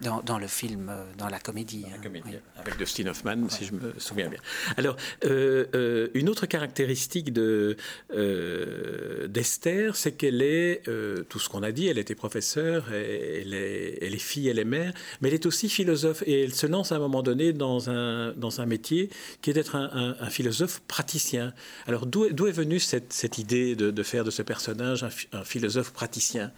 Dans, 0.02 0.38
le 0.38 0.46
film, 0.46 0.90
euh, 0.90 1.04
dans 1.16 1.28
la 1.28 1.40
comédie. 1.40 1.82
Dans 1.82 1.88
la 1.88 2.18
hein, 2.18 2.40
Avec 2.56 2.76
Dustin 2.76 3.06
Hoffman, 3.06 3.48
si 3.48 3.64
je 3.64 3.72
me 3.72 3.94
souviens 3.98 4.28
bien. 4.28 4.38
Alors, 4.76 4.94
euh, 5.24 5.64
euh, 5.74 6.08
une 6.12 6.28
autre 6.28 6.44
caractéristique 6.44 7.32
de, 7.32 7.78
d'Esther, 9.26 9.96
c'est 9.96 10.12
qu'elle 10.12 10.42
est, 10.42 10.82
tout 11.30 11.38
ce 11.38 11.48
qu'on 11.48 11.62
a 11.62 11.72
dit, 11.72 11.86
elle 11.88 11.96
était 11.96 12.14
professeure, 12.14 12.92
elle 12.92 13.54
est, 13.54 13.98
elle 14.02 14.14
est 14.14 14.18
fille, 14.18 14.48
elle 14.48 14.58
est 14.58 14.66
mère, 14.66 14.92
mais 15.20 15.28
elle 15.28 15.34
est 15.34 15.46
aussi 15.46 15.70
philosophe 15.70 16.22
et 16.26 16.44
elle 16.44 16.54
se 16.54 16.66
lance 16.66 16.92
à 16.92 16.96
un 16.96 17.00
moment 17.00 17.22
donné 17.22 17.54
dans 17.54 17.88
un, 17.88 18.32
dans 18.32 18.60
un 18.60 18.66
métier 18.66 19.08
qui 19.40 19.50
est 19.50 19.54
d'être 19.54 19.76
un, 19.76 20.14
philosophe 20.28 20.82
praticien. 20.88 21.54
Alors, 21.86 22.04
d'où, 22.04 22.30
d'où 22.30 22.46
est 22.46 22.52
venue 22.52 22.80
cette, 22.80 23.14
cette 23.14 23.38
idée 23.38 23.74
de, 23.76 23.90
de, 23.90 24.02
faire 24.02 24.24
de 24.24 24.30
ce 24.30 24.42
personnage 24.42 25.04
un, 25.04 25.10
un 25.32 25.44
philosophe 25.44 25.92
praticien? 25.92 26.52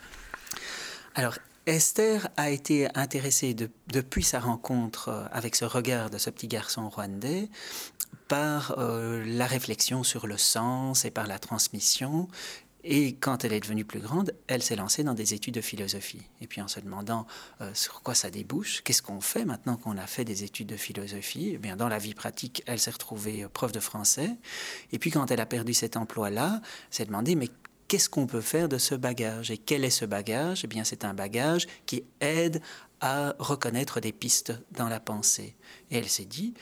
Alors, 1.15 1.35
Esther 1.69 2.29
a 2.39 2.49
été 2.49 2.89
intéressée 2.97 3.55
depuis 3.93 4.23
sa 4.23 4.41
rencontre 4.41 5.11
euh, 5.11 5.25
avec 5.33 5.55
ce 5.55 5.67
regard 5.67 6.09
de 6.09 6.17
ce 6.17 6.31
petit 6.31 6.49
garçon 6.49 6.89
rwandais 6.89 7.51
par 8.27 8.77
euh, 8.79 9.23
la 9.27 9.47
réflexion 9.47 10.03
sur 10.03 10.27
le 10.27 10.39
sens 10.39 11.05
et 11.05 11.11
par 11.11 11.27
la 11.27 11.39
transmission. 11.39 12.27
Et 12.85 13.17
quand 13.17 13.45
elle 13.45 13.53
est 13.53 13.61
devenue 13.61 13.85
plus 13.85 14.01
grande, 14.01 14.33
elle 14.47 14.63
s'est 14.63 14.77
lancée 14.77 15.05
dans 15.05 15.13
des 15.13 15.35
études 15.35 15.53
de 15.55 15.61
philosophie. 15.61 16.23
Et 16.41 16.47
puis 16.47 16.63
en 16.63 16.69
se 16.69 16.81
demandant 16.81 17.27
euh, 17.61 17.71
sur 17.75 18.01
quoi 18.01 18.15
ça 18.15 18.31
débouche, 18.31 18.81
qu'est-ce 18.83 19.03
qu'on 19.03 19.21
fait 19.21 19.45
maintenant 19.45 19.77
qu'on 19.77 19.99
a 19.99 20.07
fait 20.07 20.25
des 20.25 20.45
études 20.45 20.69
de 20.69 20.77
philosophie? 20.77 21.51
Eh 21.53 21.59
bien, 21.59 21.77
dans 21.77 21.89
la 21.89 21.99
vie 21.99 22.15
pratique, 22.15 22.63
elle 22.65 22.79
s'est 22.79 22.93
retrouvée 22.93 23.47
prof 23.53 23.73
de 23.73 23.81
français. 23.81 24.31
Et 24.93 24.99
puis 24.99 25.11
quand 25.11 25.31
elle 25.31 25.41
a 25.41 25.47
perdu 25.47 25.75
cet 25.75 25.99
emploi-là, 25.99 26.63
s'est 26.89 27.05
demandé 27.05 27.35
mais 27.35 27.51
qu'est-ce 27.89 28.09
qu'on 28.09 28.27
peut 28.27 28.43
faire 28.43 28.69
de 28.69 28.79
ce 28.79 28.95
bagage 28.95 29.51
Et 29.51 29.59
quel 29.59 29.85
est 29.85 29.91
ce 29.91 30.05
bagage? 30.05 30.63
Eh 30.65 30.67
bien, 30.67 30.85
c'est 30.85 31.05
un 31.05 31.15
bagage 31.15 31.67
qui 31.87 32.05
aide 32.21 32.61
à 33.01 33.35
reconnaître 33.39 34.01
des 34.01 34.13
pistes 34.13 34.53
dans 34.73 34.89
la 34.89 35.01
pensée. 35.01 35.57
Et 35.91 35.99
elle 35.99 36.09
s'est 36.09 36.25
dit, 36.25 36.55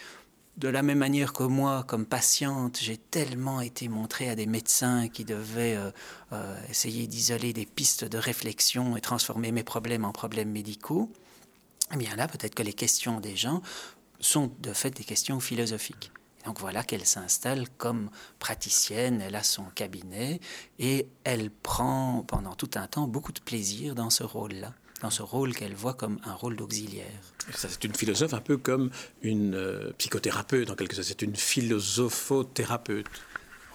de 0.56 0.68
la 0.68 0.82
même 0.82 0.98
manière 0.98 1.32
que 1.32 1.42
moi, 1.42 1.84
comme 1.86 2.06
patiente, 2.06 2.78
j'ai 2.80 2.96
tellement 2.96 3.60
été 3.60 3.88
montrée 3.88 4.30
à 4.30 4.34
des 4.34 4.46
médecins 4.46 5.08
qui 5.08 5.24
devaient 5.24 5.76
euh, 5.76 5.90
euh, 6.32 6.56
essayer 6.70 7.06
d'isoler 7.06 7.52
des 7.52 7.66
pistes 7.66 8.04
de 8.04 8.16
réflexion 8.16 8.96
et 8.96 9.00
transformer 9.00 9.52
mes 9.52 9.64
problèmes 9.64 10.04
en 10.04 10.12
problèmes 10.12 10.50
médicaux, 10.50 11.10
eh 11.92 11.96
bien 11.96 12.16
là, 12.16 12.26
peut-être 12.26 12.54
que 12.54 12.62
les 12.62 12.72
questions 12.72 13.20
des 13.20 13.36
gens 13.36 13.60
sont 14.18 14.50
de 14.60 14.72
fait 14.72 14.90
des 14.90 15.04
questions 15.04 15.40
philosophiques. 15.40 16.10
Donc 16.46 16.60
voilà 16.60 16.82
qu'elle 16.84 17.04
s'installe 17.04 17.68
comme 17.76 18.08
praticienne, 18.38 19.20
elle 19.20 19.34
a 19.34 19.42
son 19.42 19.64
cabinet 19.74 20.40
et 20.78 21.08
elle 21.24 21.50
prend 21.50 22.24
pendant 22.26 22.54
tout 22.54 22.70
un 22.76 22.86
temps 22.86 23.06
beaucoup 23.06 23.32
de 23.32 23.40
plaisir 23.40 23.94
dans 23.94 24.10
ce 24.10 24.22
rôle-là 24.22 24.72
dans 25.02 25.10
ce 25.10 25.22
rôle 25.22 25.54
qu'elle 25.54 25.74
voit 25.74 25.94
comme 25.94 26.18
un 26.24 26.32
rôle 26.32 26.56
d'auxiliaire. 26.56 27.20
Ça, 27.52 27.68
c'est 27.68 27.84
une 27.84 27.94
philosophe 27.94 28.32
un 28.32 28.40
peu 28.40 28.56
comme 28.56 28.90
une 29.22 29.54
euh, 29.54 29.92
psychothérapeute, 29.98 30.70
en 30.70 30.74
quelque 30.74 30.94
sorte. 30.94 31.06
C'est 31.06 31.22
une 31.22 31.36
philosophothérapeute. 31.36 33.06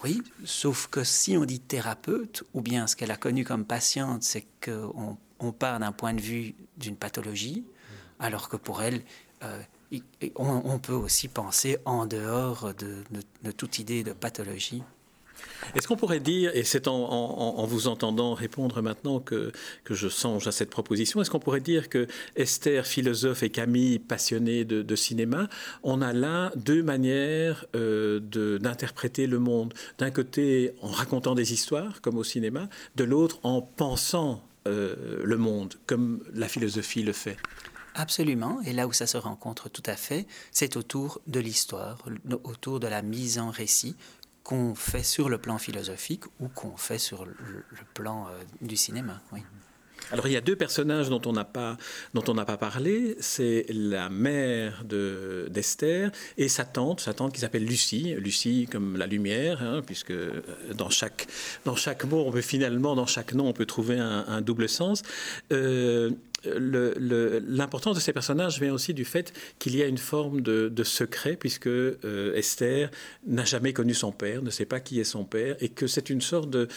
Oui, 0.04 0.24
sauf 0.46 0.88
que 0.88 1.04
si 1.04 1.38
on 1.38 1.46
dit 1.46 1.60
thérapeute, 1.60 2.44
ou 2.54 2.62
bien 2.62 2.88
ce 2.88 2.96
qu'elle 2.96 3.12
a 3.12 3.18
connu 3.18 3.44
comme 3.44 3.66
patiente, 3.66 4.24
c'est 4.24 4.48
qu'on 4.66 5.18
on 5.40 5.52
part 5.52 5.80
d'un 5.80 5.92
point 5.92 6.14
de 6.14 6.22
vue 6.22 6.56
d'une 6.78 6.96
pathologie, 6.96 7.66
alors 8.20 8.50
que 8.50 8.58
pour 8.58 8.82
elle, 8.82 9.04
euh, 9.44 9.62
on, 10.36 10.80
peut 10.80 10.94
aussi 10.94 11.28
penser 11.28 11.78
en 11.86 12.06
dehors 12.06 12.74
de, 12.74 13.52
toute 13.52 13.80
idée 13.80 14.04
de 14.04 14.14
pathologie. 14.14 14.84
Est-ce 15.76 15.88
qu'on 15.88 15.96
pourrait 15.96 16.20
dire, 16.20 16.52
et 16.56 16.64
c'est 16.64 16.88
en, 16.88 17.66
vous 17.66 17.88
entendant 17.88 18.34
répondre 18.34 18.82
maintenant 18.82 19.20
que, 19.20 19.52
je 19.90 20.08
songe 20.08 20.48
à 20.48 20.52
cette 20.52 20.70
proposition, 20.70 21.22
est-ce 21.22 21.30
qu'on 21.30 21.40
pourrait 21.40 21.62
dire 21.62 21.90
que 21.90 22.08
Esther, 22.36 22.86
philosophe, 22.86 23.44
et 23.44 23.50
Camille, 23.50 24.00
passionnée 24.00 24.66
de, 24.66 24.96
cinéma, 24.96 25.50
on 25.84 26.02
a 26.02 26.14
là 26.14 26.52
deux 26.56 26.84
manières 26.84 27.66
euh, 27.76 28.20
d'interpréter 28.60 29.28
le 29.28 29.40
monde. 29.40 29.74
D'un 29.98 30.12
côté, 30.12 30.74
en 30.82 30.90
racontant 30.90 31.36
des 31.36 31.54
histoires, 31.54 32.02
comme 32.02 32.18
au 32.18 32.24
cinéma, 32.24 32.70
de 32.96 33.04
l'autre, 33.04 33.40
en 33.44 33.62
pensant 33.62 34.44
euh, 34.68 35.22
le 35.24 35.38
monde, 35.38 35.74
comme 35.88 36.24
la 36.34 36.48
philosophie 36.48 37.04
le 37.04 37.14
fait. 37.14 37.38
Absolument, 37.94 38.62
et 38.62 38.74
là 38.74 38.88
où 38.88 38.94
ça 38.94 39.06
se 39.06 39.18
rencontre 39.18 39.70
tout 39.70 39.84
à 39.86 39.96
fait, 39.96 40.26
c'est 40.52 40.78
autour 40.78 41.22
de 41.28 41.40
l'histoire, 41.40 41.98
autour 42.44 42.80
de 42.80 42.88
la 42.88 43.02
mise 43.02 43.38
en 43.38 43.50
récit 43.50 43.96
qu'on 44.44 44.76
fait 44.76 45.04
sur 45.04 45.30
le 45.30 45.38
plan 45.38 45.58
philosophique 45.58 46.24
ou 46.40 46.48
qu'on 46.48 46.78
fait 46.78 46.98
sur 46.98 47.26
le, 47.26 47.36
plan 47.94 48.28
euh, 48.28 48.42
du 48.62 48.76
cinéma. 48.76 49.22
Alors 50.12 50.28
il 50.28 50.34
y 50.34 50.38
a 50.38 50.42
deux 50.42 50.56
personnages 50.56 51.10
dont 51.10 51.22
on 51.26 51.32
n'a 51.32 51.46
pas 51.46 51.78
pas 52.14 52.58
parlé, 52.58 53.16
c'est 53.20 53.66
la 53.70 54.10
mère 54.10 54.84
de 54.84 55.48
d'Esther 55.50 56.12
et 56.38 56.50
sa 56.50 56.66
tante, 56.66 57.02
sa 57.02 57.14
tante 57.14 57.34
qui 57.34 57.40
s'appelle 57.40 57.64
Lucie, 57.64 58.16
Lucie 58.18 58.68
comme 58.70 58.98
la 58.98 59.06
lumière, 59.06 59.62
hein, 59.62 59.82
puisque 59.86 60.12
euh, 60.12 60.42
dans 60.74 60.90
chaque 60.90 61.28
dans 61.66 61.76
chaque 61.76 62.04
mot 62.06 62.24
on 62.26 62.32
peut 62.32 62.42
finalement 62.42 62.96
dans 62.96 63.06
chaque 63.06 63.34
nom 63.34 63.48
on 63.48 63.54
peut 63.54 63.66
trouver 63.66 64.00
un, 64.00 64.42
double 64.42 64.68
sens. 64.68 65.04
Euh, 65.52 66.12
l'importance 66.44 67.96
de 67.96 68.02
ces 68.02 68.14
personnages 68.14 68.60
vient 68.60 68.74
aussi 68.74 68.94
du 68.94 69.06
fait 69.06 69.34
qu'il 69.60 69.76
y 69.76 69.84
a 69.84 69.86
une 69.86 69.98
forme 69.98 70.42
de, 70.42 70.84
secret, 70.84 71.36
puisque 71.36 71.68
euh, 71.68 72.36
Esther 72.36 72.90
n'a 73.28 73.46
jamais 73.46 73.74
connu 73.74 73.94
son 73.94 74.12
père, 74.12 74.42
ne 74.42 74.50
sait 74.50 74.66
pas 74.66 74.80
qui 74.80 75.00
est 75.00 75.06
son 75.06 75.24
père, 75.24 75.56
et 75.60 75.70
que 75.70 75.88
c'est 75.88 76.10
une 76.10 76.22
sorte 76.22 76.50
de, 76.50 76.68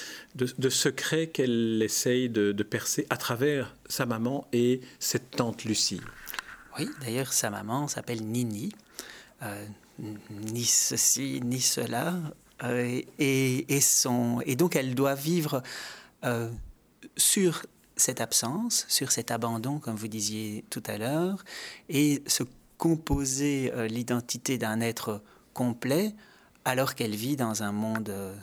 secret 0.68 1.28
qu'elle 1.28 1.80
essaye 1.82 2.28
de, 2.28 2.62
percer 2.62 3.06
à 3.10 3.16
travers 3.16 3.74
sa 3.88 4.06
maman 4.06 4.48
et 4.52 4.80
cette 4.98 5.30
tante 5.30 5.64
Lucie. 5.64 6.00
Oui, 6.78 6.88
d'ailleurs, 7.00 7.32
sa 7.32 7.50
maman 7.50 7.88
s'appelle 7.88 8.22
Nini, 8.22 8.72
euh, 9.42 9.66
ni 9.98 10.64
ceci, 10.64 11.40
ni 11.42 11.60
cela, 11.60 12.14
euh, 12.62 13.00
et, 13.18 13.66
et 13.68 14.56
donc 14.56 14.76
elle 14.76 14.94
doit 14.94 15.14
vivre 15.14 15.62
sur 17.16 17.64
cette 17.96 18.20
absence, 18.20 18.84
sur 18.88 19.12
cet 19.12 19.30
abandon, 19.30 19.78
comme 19.78 19.96
vous 19.96 20.08
disiez 20.08 20.64
tout 20.70 20.82
à 20.86 20.98
l'heure, 20.98 21.44
et 21.88 22.22
se 22.26 22.42
composer 22.76 23.72
euh, 23.72 23.86
l'identité 23.86 24.58
d'un 24.58 24.80
être 24.80 25.22
complet 25.52 26.14
alors 26.64 26.94
qu'elle 26.94 27.14
vit 27.14 27.36
dans 27.36 27.62
un 27.62 27.72
monde, 27.72 28.08
euh, 28.10 28.34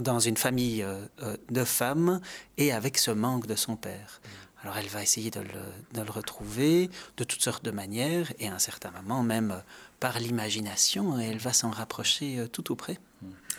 dans 0.00 0.20
une 0.20 0.36
famille 0.36 0.82
euh, 0.82 1.06
de 1.50 1.64
femmes 1.64 2.20
et 2.58 2.72
avec 2.72 2.98
ce 2.98 3.10
manque 3.10 3.46
de 3.46 3.56
son 3.56 3.76
père. 3.76 4.20
Alors 4.62 4.76
elle 4.76 4.86
va 4.86 5.02
essayer 5.02 5.30
de 5.30 5.40
le, 5.40 5.94
de 5.94 6.02
le, 6.02 6.10
retrouver 6.10 6.88
de 7.16 7.24
toutes 7.24 7.42
sortes 7.42 7.64
de 7.64 7.72
manières 7.72 8.32
et 8.38 8.48
à 8.48 8.54
un 8.54 8.60
certain 8.60 8.92
moment 8.92 9.22
même 9.22 9.60
par 10.02 10.18
l'imagination, 10.18 11.16
elle 11.20 11.38
va 11.38 11.52
s'en 11.52 11.70
rapprocher 11.70 12.44
tout 12.50 12.72
auprès. 12.72 12.98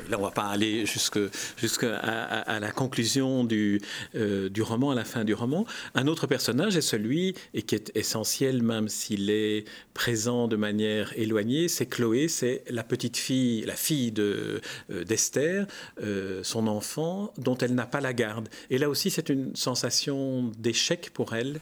Là, 0.10 0.18
on 0.20 0.24
va 0.24 0.32
pas 0.32 0.48
aller 0.48 0.86
jusqu'à 0.86 2.60
la 2.60 2.72
conclusion 2.72 3.46
du, 3.46 3.80
euh, 4.16 4.50
du 4.50 4.62
roman, 4.62 4.92
à 4.92 4.96
la 4.96 5.06
fin 5.06 5.24
du 5.24 5.34
roman. 5.34 5.66
Un 5.96 6.08
autre 6.08 6.28
personnage 6.28 6.76
est 6.76 6.82
celui, 6.82 7.36
et 7.54 7.62
qui 7.62 7.76
est 7.76 7.96
essentiel 7.96 8.62
même 8.62 8.90
s'il 8.90 9.30
est 9.30 9.64
présent 9.94 10.50
de 10.50 10.58
manière 10.58 11.18
éloignée, 11.18 11.70
c'est 11.70 11.86
Chloé, 11.86 12.28
c'est 12.28 12.66
la 12.70 12.84
petite 12.84 13.16
fille, 13.16 13.62
la 13.62 13.76
fille 13.76 14.12
de 14.12 14.60
euh, 14.92 15.06
d'Esther, 15.06 15.66
euh, 16.02 16.44
son 16.44 16.68
enfant, 16.68 17.32
dont 17.38 17.58
elle 17.58 17.74
n'a 17.74 17.86
pas 17.86 18.02
la 18.02 18.12
garde. 18.12 18.50
Et 18.70 18.78
là 18.80 18.90
aussi, 18.90 19.12
c'est 19.12 19.30
une 19.30 19.56
sensation 19.56 20.52
d'échec 20.58 21.12
pour 21.14 21.36
elle. 21.36 21.62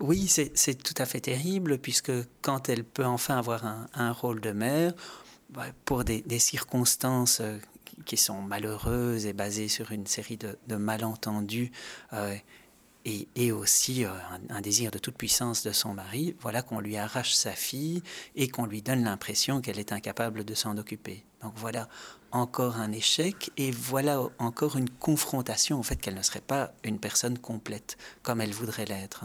Oui, 0.00 0.28
c'est 0.28 0.82
tout 0.82 0.94
à 0.98 1.06
fait 1.06 1.20
terrible, 1.20 1.78
puisque 1.78 2.12
quand 2.42 2.68
elle 2.68 2.84
peut 2.84 3.06
enfin 3.06 3.38
avoir 3.38 3.64
un, 3.64 3.86
un 3.94 4.12
rôle 4.12 4.40
de 4.40 4.52
mère, 4.52 4.92
pour 5.84 6.04
des, 6.04 6.38
circonstances 6.38 7.40
euh, 7.40 7.58
qui 8.04 8.16
sont 8.16 8.42
malheureuses 8.42 9.26
et 9.26 9.32
basées 9.32 9.68
sur 9.68 9.92
une 9.92 10.06
série 10.06 10.36
de, 10.38 10.76
malentendus 10.76 11.72
euh, 12.12 12.36
et, 13.04 13.52
aussi 13.52 14.04
euh, 14.04 14.10
un, 14.50 14.60
désir 14.60 14.90
de 14.90 14.98
toute 14.98 15.16
puissance 15.16 15.62
de 15.62 15.72
son 15.72 15.94
mari, 15.94 16.34
voilà 16.40 16.62
qu'on 16.62 16.80
lui 16.80 16.96
arrache 16.96 17.34
sa 17.34 17.52
fille 17.52 18.02
et 18.34 18.48
qu'on 18.48 18.66
lui 18.66 18.82
donne 18.82 19.04
l'impression 19.04 19.60
qu'elle 19.60 19.78
est 19.78 19.92
incapable 19.92 20.44
de 20.44 20.54
s'en 20.54 20.76
occuper. 20.76 21.24
Donc 21.42 21.52
voilà 21.56 21.88
encore 22.32 22.76
un 22.76 22.90
échec 22.90 23.50
et 23.56 23.70
voilà 23.70 24.20
encore 24.38 24.76
une 24.76 24.90
confrontation 24.90 25.78
au 25.78 25.82
fait 25.84 25.96
qu'elle 25.96 26.16
ne 26.16 26.22
serait 26.22 26.40
pas 26.40 26.72
une 26.82 26.98
personne 26.98 27.38
complète 27.38 27.96
comme 28.22 28.40
elle 28.40 28.52
voudrait 28.52 28.86
l'être. 28.86 29.24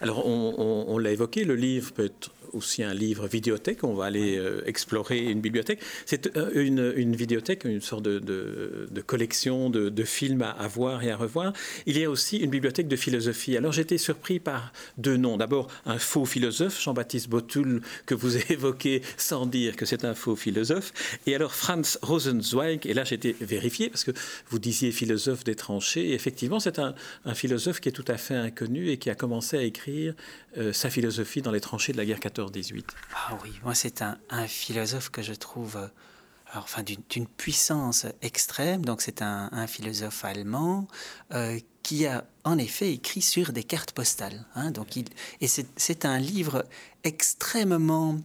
Alors, 0.00 0.26
on 0.26 0.98
l'a 0.98 1.10
évoqué, 1.10 1.44
le 1.44 1.54
livre 1.54 1.92
peut 1.92 2.06
être 2.06 2.30
aussi 2.52 2.82
un 2.82 2.94
livre 2.94 3.26
vidéothèque. 3.26 3.84
On 3.84 3.94
va 3.94 4.06
aller 4.06 4.36
euh, 4.38 4.62
explorer 4.66 5.18
une 5.18 5.40
bibliothèque. 5.40 5.80
C'est 6.06 6.36
euh, 6.36 6.50
une, 6.54 6.92
une, 6.96 7.16
vidéothèque, 7.16 7.64
une 7.64 7.80
sorte 7.80 8.02
de, 8.02 8.18
de, 8.18 9.00
collection 9.00 9.70
de, 9.70 9.88
de, 9.88 10.04
films 10.04 10.42
à, 10.42 10.68
voir 10.68 11.02
et 11.02 11.10
à 11.10 11.16
revoir. 11.16 11.52
Il 11.86 11.98
y 11.98 12.04
a 12.04 12.10
aussi 12.10 12.38
une 12.38 12.50
bibliothèque 12.50 12.88
de 12.88 12.96
philosophie. 12.96 13.56
Alors 13.56 13.72
j'étais 13.72 13.98
surpris 13.98 14.38
par 14.38 14.72
deux 14.96 15.16
noms. 15.16 15.36
D'abord, 15.36 15.68
un 15.86 15.98
faux 15.98 16.24
philosophe, 16.24 16.80
Jean-Baptiste 16.82 17.28
Botul, 17.28 17.82
que 18.06 18.14
vous 18.14 18.36
évoquez 18.52 19.02
sans 19.16 19.46
dire 19.46 19.76
que 19.76 19.86
c'est 19.86 20.04
un 20.04 20.14
faux 20.14 20.36
philosophe. 20.36 20.92
Et 21.26 21.34
alors 21.34 21.54
Franz 21.54 21.98
Rosenzweig, 22.02 22.80
et 22.84 22.94
là 22.94 23.04
j'étais 23.04 23.34
vérifié 23.40 23.88
parce 23.90 24.04
que 24.04 24.12
vous 24.50 24.58
disiez 24.58 24.92
philosophe 24.92 25.44
des 25.44 25.54
tranchées. 25.54 26.10
Et 26.10 26.14
effectivement, 26.14 26.60
c'est 26.60 26.78
un, 26.78 26.94
un, 27.24 27.34
philosophe 27.34 27.80
qui 27.80 27.88
est 27.88 27.92
tout 27.92 28.04
à 28.08 28.16
fait 28.16 28.34
inconnu 28.34 28.90
et 28.90 28.96
qui 28.96 29.10
a 29.10 29.14
commencé 29.14 29.56
à 29.56 29.62
écrire 29.62 29.87
euh, 30.56 30.72
sa 30.72 30.90
philosophie 30.90 31.42
dans 31.42 31.50
les 31.50 31.60
tranchées 31.60 31.92
de 31.92 31.98
la 31.98 32.04
guerre 32.04 32.18
14-18. 32.18 32.84
Ah 33.14 33.38
oui, 33.42 33.52
moi 33.62 33.74
c'est 33.74 34.02
un, 34.02 34.18
philosophe 34.46 35.10
que 35.10 35.22
je 35.22 35.34
trouve 35.34 35.76
euh, 35.76 35.88
enfin, 36.54 36.82
d'une 36.82 37.26
puissance 37.26 38.06
extrême. 38.22 38.84
Donc 38.84 39.02
c'est 39.02 39.22
un, 39.22 39.66
philosophe 39.66 40.24
allemand 40.24 40.88
euh, 41.32 41.58
qui 41.82 42.06
a 42.06 42.24
en 42.44 42.58
effet 42.58 42.92
écrit 42.92 43.22
sur 43.22 43.52
des 43.52 43.64
cartes 43.64 43.92
postales. 43.92 44.44
Hein. 44.54 44.70
donc 44.70 44.96
il, 44.96 45.06
et 45.40 45.48
c'est 45.48 46.04
un 46.04 46.18
livre 46.18 46.64
extrêmement 47.04 48.18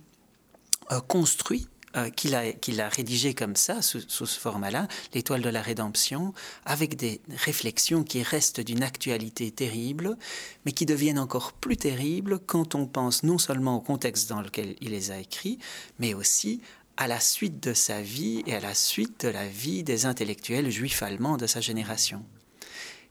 construit 1.08 1.67
euh, 1.95 2.09
qu'il 2.09 2.33
a, 2.33 2.89
rédigé 2.89 3.35
comme 3.35 3.55
ça, 3.55 3.83
sous, 3.83 4.01
ce 4.07 4.25
format-là, 4.25 4.88
l'étoile 5.13 5.43
de 5.43 5.50
la 5.50 5.62
rédemption, 5.62 6.33
avec 6.65 6.95
des 6.95 7.21
réflexions 7.29 8.03
qui 8.03 8.23
restent 8.23 8.62
d'une 8.62 8.81
actualité 8.81 9.51
terrible, 9.51 10.17
mais 10.65 10.71
qui 10.71 10.88
deviennent 10.88 11.19
encore 11.19 11.53
plus 11.53 11.77
terribles 11.77 12.39
quand 12.39 12.73
on 12.73 12.88
pense 12.88 13.21
non 13.21 13.38
seulement 13.38 13.77
au 13.77 13.79
contexte 13.79 14.27
dans 14.27 14.41
lequel 14.41 14.75
il 14.81 14.89
les 14.89 15.12
a 15.12 15.19
écrits, 15.19 15.59
mais 16.00 16.15
aussi 16.15 16.62
à 16.97 17.07
la 17.07 17.19
suite 17.19 17.62
de 17.63 17.73
sa 17.73 18.01
vie 18.01 18.41
et 18.47 18.55
à 18.55 18.59
la 18.59 18.73
suite 18.73 19.25
de 19.25 19.29
la 19.29 19.47
vie 19.47 19.83
des 19.83 20.07
intellectuels 20.07 20.71
juifs 20.71 21.03
allemands 21.03 21.38
de 21.38 21.45
sa 21.45 21.62
génération. 21.62 22.23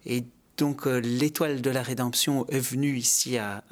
Et 0.07 0.25
donc 0.57 0.89
euh, 0.89 0.99
l'étoile 0.99 1.63
de 1.63 1.71
la 1.71 1.83
rédemption 1.83 2.49
est 2.49 2.59
venue 2.59 2.97
ici 2.97 3.39
à 3.39 3.63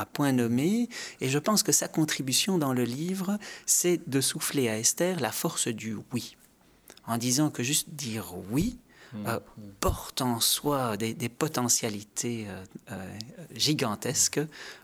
à 0.00 0.06
point 0.06 0.32
nommé, 0.32 0.88
et 1.20 1.28
je 1.28 1.38
pense 1.38 1.62
que 1.62 1.72
sa 1.72 1.88
contribution 1.88 2.58
dans 2.58 2.72
le 2.72 2.84
livre, 2.84 3.38
c'est 3.66 4.08
de 4.08 4.20
souffler 4.20 4.68
à 4.68 4.78
Esther 4.78 5.20
la 5.20 5.30
force 5.30 5.68
du 5.68 5.96
oui, 6.12 6.36
en 7.06 7.18
disant 7.18 7.50
que 7.50 7.62
juste 7.62 7.90
dire 7.90 8.32
oui 8.50 8.78
mmh. 9.12 9.26
euh, 9.26 9.40
porte 9.80 10.22
en 10.22 10.40
soi 10.40 10.96
des, 10.96 11.28
potentialités 11.28 12.46
euh, 12.48 12.64
euh, 12.92 13.18
gigantesques 13.54 14.40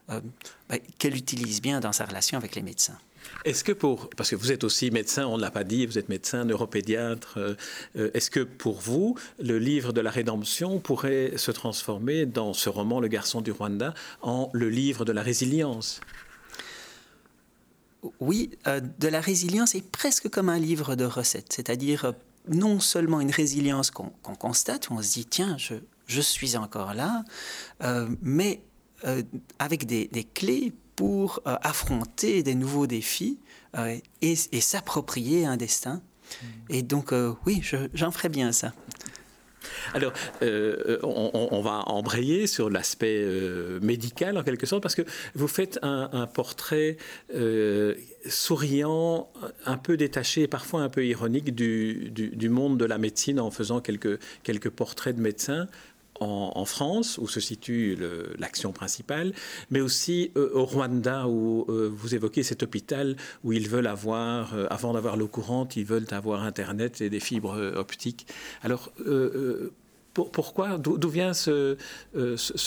bah, 0.09 0.79
qu'elle 0.99 1.17
utilise 1.17 1.63
bien 1.63 1.81
dans 1.81 1.93
sa 1.93 2.05
relation 2.05 2.37
avec 2.39 2.55
les 2.55 2.63
médecins. 2.63 2.99
Est-ce 3.45 3.63
que 3.63 3.73
pour, 3.73 4.11
parce 4.11 4.31
que 4.31 4.37
vous 4.37 4.53
êtes 4.53 4.65
aussi 4.65 4.91
médecin, 4.91 5.27
on 5.27 5.37
ne 5.37 5.43
l'a 5.43 5.51
pas 5.51 5.65
dit, 5.65 5.87
vous 5.87 5.99
êtes 5.99 6.09
médecin, 6.09 6.45
neuropédiatre, 6.45 7.39
euh, 7.39 7.55
euh, 7.97 8.11
est-ce 8.15 8.31
que 8.31 8.41
pour 8.41 8.81
vous, 8.81 9.17
le 9.39 9.59
livre 9.59 9.93
de 9.93 10.01
la 10.01 10.11
rédemption 10.11 10.81
pourrait 10.81 11.35
se 11.37 11.51
transformer 11.51 12.27
dans 12.27 12.53
ce 12.53 12.69
roman, 12.69 13.01
Le 13.01 13.09
garçon 13.09 13.41
du 13.41 13.53
Rwanda, 13.53 13.95
en 14.23 14.51
le 14.53 14.69
livre 14.69 15.05
de 15.05 15.13
la 15.13 15.23
résilience? 15.23 16.01
Oui, 18.21 18.51
euh, 18.67 18.81
de 18.81 19.09
la 19.09 19.21
résilience 19.21 19.75
est 19.75 19.89
presque 19.91 20.29
comme 20.29 20.49
un 20.49 20.59
livre 20.59 20.97
de 20.97 21.05
recettes, 21.05 21.53
c'est-à-dire 21.53 22.13
non 22.49 22.81
seulement 22.81 23.21
une 23.21 23.31
résilience 23.31 23.91
qu'on 23.91 24.11
constate, 24.37 24.91
où 24.91 24.95
on 24.95 25.03
se 25.03 25.13
dit, 25.13 25.27
tiens, 25.27 25.57
je, 25.59 25.75
je 26.07 26.21
suis 26.21 26.57
encore 26.57 26.95
là, 26.95 27.25
mais 28.23 28.63
avec 29.59 29.87
des, 29.87 30.09
des 30.09 30.25
clés 30.25 30.73
pour 30.97 31.43
euh, 31.47 31.57
affronter 31.63 32.43
des 32.43 32.55
nouveaux 32.55 32.87
défis 32.87 33.39
euh, 33.77 33.97
et, 34.23 34.35
s'approprier 34.35 35.45
un 35.45 35.57
destin. 35.57 35.97
Mm. 36.01 36.47
Et 36.71 36.83
donc, 36.83 37.13
euh, 37.13 37.35
oui, 37.45 37.63
j'en 37.95 38.11
ferai 38.11 38.31
bien 38.31 38.51
ça. 38.51 38.73
Alors, 39.95 40.13
on, 40.43 41.61
va 41.61 41.83
embrayer 41.89 42.47
sur 42.47 42.71
l'aspect 42.71 43.27
médical 43.83 44.39
en 44.39 44.45
quelque 44.45 44.65
sorte, 44.65 44.81
parce 44.81 44.95
que 44.95 45.03
vous 45.35 45.49
faites 45.49 45.81
un, 45.83 46.29
portrait 46.29 46.97
souriant, 48.29 49.29
un 49.65 49.77
peu 49.77 49.97
détaché, 49.97 50.47
parfois 50.47 50.83
un 50.83 50.89
peu 50.89 51.05
ironique 51.05 51.53
du, 51.53 52.11
du, 52.13 52.49
monde 52.49 52.79
de 52.79 52.85
la 52.85 52.99
médecine 52.99 53.41
en 53.41 53.51
faisant 53.51 53.81
quelques, 53.81 54.21
quelques 54.45 54.71
portraits 54.71 55.17
de 55.17 55.21
médecins 55.21 55.67
en, 56.21 56.65
France, 56.65 57.19
où 57.19 57.29
se 57.29 57.41
situe 57.41 57.97
l'action 58.39 58.73
principale, 58.73 59.33
mais 59.71 59.81
aussi 59.81 60.33
euh, 60.37 60.51
au 60.55 60.65
Rwanda, 60.65 61.29
où 61.29 61.65
euh, 61.69 61.91
vous 61.93 62.15
évoquez 62.15 62.43
cet 62.43 62.63
hôpital 62.63 63.17
où 63.45 63.53
ils 63.53 63.69
veulent 63.69 63.87
avoir, 63.87 64.55
euh, 64.55 64.67
avant 64.71 64.93
d'avoir 64.95 65.17
l'eau 65.17 65.29
courante, 65.29 65.77
ils 65.77 65.85
veulent 65.85 66.07
avoir 66.11 66.43
Internet 66.43 67.01
et 67.01 67.11
des 67.11 67.21
fibres 67.21 67.75
optiques. 67.77 68.27
Alors, 68.63 68.93
pourquoi 70.15 70.79
D'où 70.79 71.09
vient 71.09 71.35
ce, 71.35 71.77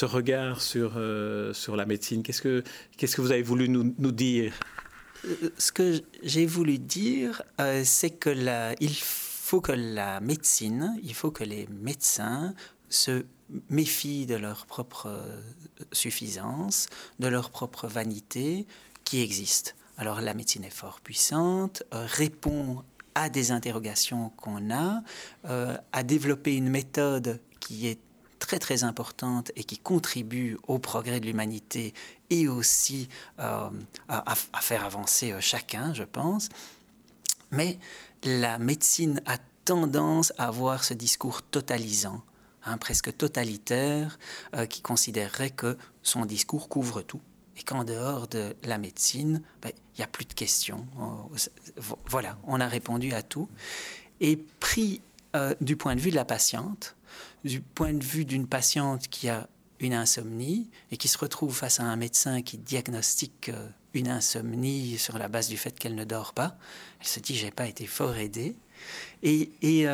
regard 0.05 0.61
sur, 0.61 0.97
la 0.97 1.85
médecine? 1.85 2.23
Qu'est-ce 2.23 2.41
que 2.41 3.21
vous 3.21 3.31
avez 3.31 3.41
voulu 3.41 3.69
nous, 3.69 3.93
nous 3.97 4.11
dire? 4.11 4.53
Ce 5.57 5.71
que 5.71 5.99
j'ai 6.23 6.45
voulu 6.45 6.77
dire, 6.77 7.41
c'est 7.83 8.11
que 8.11 8.29
la, 8.29 8.73
il 8.79 8.95
faut 9.49 9.61
que 9.61 9.71
la 9.71 10.19
médecine, 10.19 10.95
il 11.01 11.15
faut 11.15 11.31
que 11.31 11.43
les 11.43 11.67
médecins 11.81 12.53
se 12.89 13.25
méfient 13.69 14.25
de 14.25 14.35
leur 14.35 14.65
propre 14.65 15.07
euh, 15.07 15.41
suffisance, 15.91 16.87
de 17.19 17.27
leur 17.27 17.49
propre 17.49 17.87
vanité 17.87 18.67
qui 19.03 19.21
existe. 19.21 19.75
Alors 19.97 20.21
la 20.21 20.33
médecine 20.33 20.63
est 20.63 20.69
fort 20.69 21.01
puissante, 21.01 21.83
euh, 21.93 22.05
répond 22.07 22.83
à 23.15 23.29
des 23.29 23.51
interrogations 23.51 24.29
qu'on 24.37 24.71
a, 24.71 25.01
euh, 25.45 25.75
a 25.91 26.03
développé 26.03 26.55
une 26.55 26.69
méthode 26.69 27.39
qui 27.59 27.87
est 27.87 27.99
très 28.37 28.59
très 28.59 28.83
importante 28.83 29.51
et 29.57 29.63
qui 29.63 29.77
contribue 29.77 30.57
au 30.67 30.79
progrès 30.79 31.19
de 31.19 31.25
l'humanité 31.25 31.93
et 32.29 32.47
aussi 32.47 33.09
à, 33.37 33.69
faire 34.61 34.85
avancer 34.85 35.35
chacun, 35.41 35.93
je 35.93 36.03
pense. 36.03 36.47
Mais 37.51 37.79
la 38.23 38.57
médecine 38.57 39.21
a 39.25 39.37
tendance 39.65 40.31
à 40.37 40.47
avoir 40.47 40.85
ce 40.85 40.93
discours 40.93 41.41
totalisant 41.41 42.23
presque 42.77 43.15
totalitaire, 43.15 44.19
euh, 44.55 44.65
qui 44.65 44.81
considérerait 44.81 45.49
que 45.49 45.77
son 46.03 46.25
discours 46.25 46.69
couvre 46.69 47.01
tout 47.01 47.21
et 47.57 47.63
qu'en 47.63 47.83
dehors 47.83 48.27
de 48.27 48.55
la 48.63 48.77
médecine, 48.77 49.41
ben, 49.61 49.71
il 49.75 49.99
n'y 49.99 50.03
a 50.03 50.07
plus 50.07 50.25
de 50.25 50.33
questions. 50.33 50.87
Euh, 50.99 51.81
voilà, 52.05 52.37
on 52.45 52.59
a 52.61 52.67
répondu 52.67 53.13
à 53.13 53.21
tout. 53.21 53.49
Et 54.21 54.37
pris 54.37 55.01
euh, 55.35 55.53
du 55.59 55.75
point 55.75 55.95
de 55.95 56.01
vue 56.01 56.11
de 56.11 56.15
la 56.15 56.25
patiente, 56.25 56.95
du 57.43 57.61
point 57.61 57.93
de 57.93 58.03
vue 58.03 58.25
d'une 58.25 58.47
patiente 58.47 59.07
qui 59.09 59.29
a 59.29 59.47
une 59.79 59.93
insomnie 59.93 60.69
et 60.91 60.97
qui 60.97 61.07
se 61.07 61.17
retrouve 61.17 61.55
face 61.55 61.79
à 61.79 61.83
un 61.83 61.95
médecin 61.95 62.41
qui 62.41 62.57
diagnostique 62.57 63.51
une 63.93 64.09
insomnie 64.09 64.97
sur 64.97 65.17
la 65.17 65.29
base 65.29 65.47
du 65.47 65.57
fait 65.57 65.77
qu'elle 65.77 65.95
ne 65.95 66.03
dort 66.03 66.33
pas, 66.33 66.57
elle 66.99 67.07
se 67.07 67.19
dit 67.21 67.33
j'ai 67.33 67.51
pas 67.51 67.65
été 67.65 67.87
fort 67.87 68.15
aidée. 68.17 68.55
Et, 69.23 69.51
et, 69.61 69.85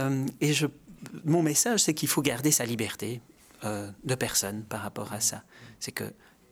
et 0.41 0.53
je 0.53 0.65
mon 1.23 1.41
message, 1.41 1.81
c'est 1.81 1.93
qu'il 1.93 2.10
faut 2.10 2.21
garder 2.21 2.51
sa 2.51 2.65
liberté 2.65 3.21
euh, 3.63 3.89
de 4.03 4.15
personne 4.15 4.63
par 4.63 4.81
rapport 4.81 5.13
à 5.13 5.19
ça. 5.19 5.43
C'est 5.79 5.91
que 5.91 6.03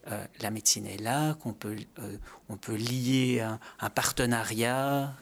euh, 0.08 0.26
la 0.42 0.52
médecine 0.52 0.86
est 0.86 1.02
là, 1.02 1.36
qu'on 1.36 1.54
peut, 1.54 1.76
euh, 2.00 2.18
on 2.50 2.58
peut 2.58 2.76
lier 2.76 3.42
un, 3.80 3.90
partenariat 3.90 5.14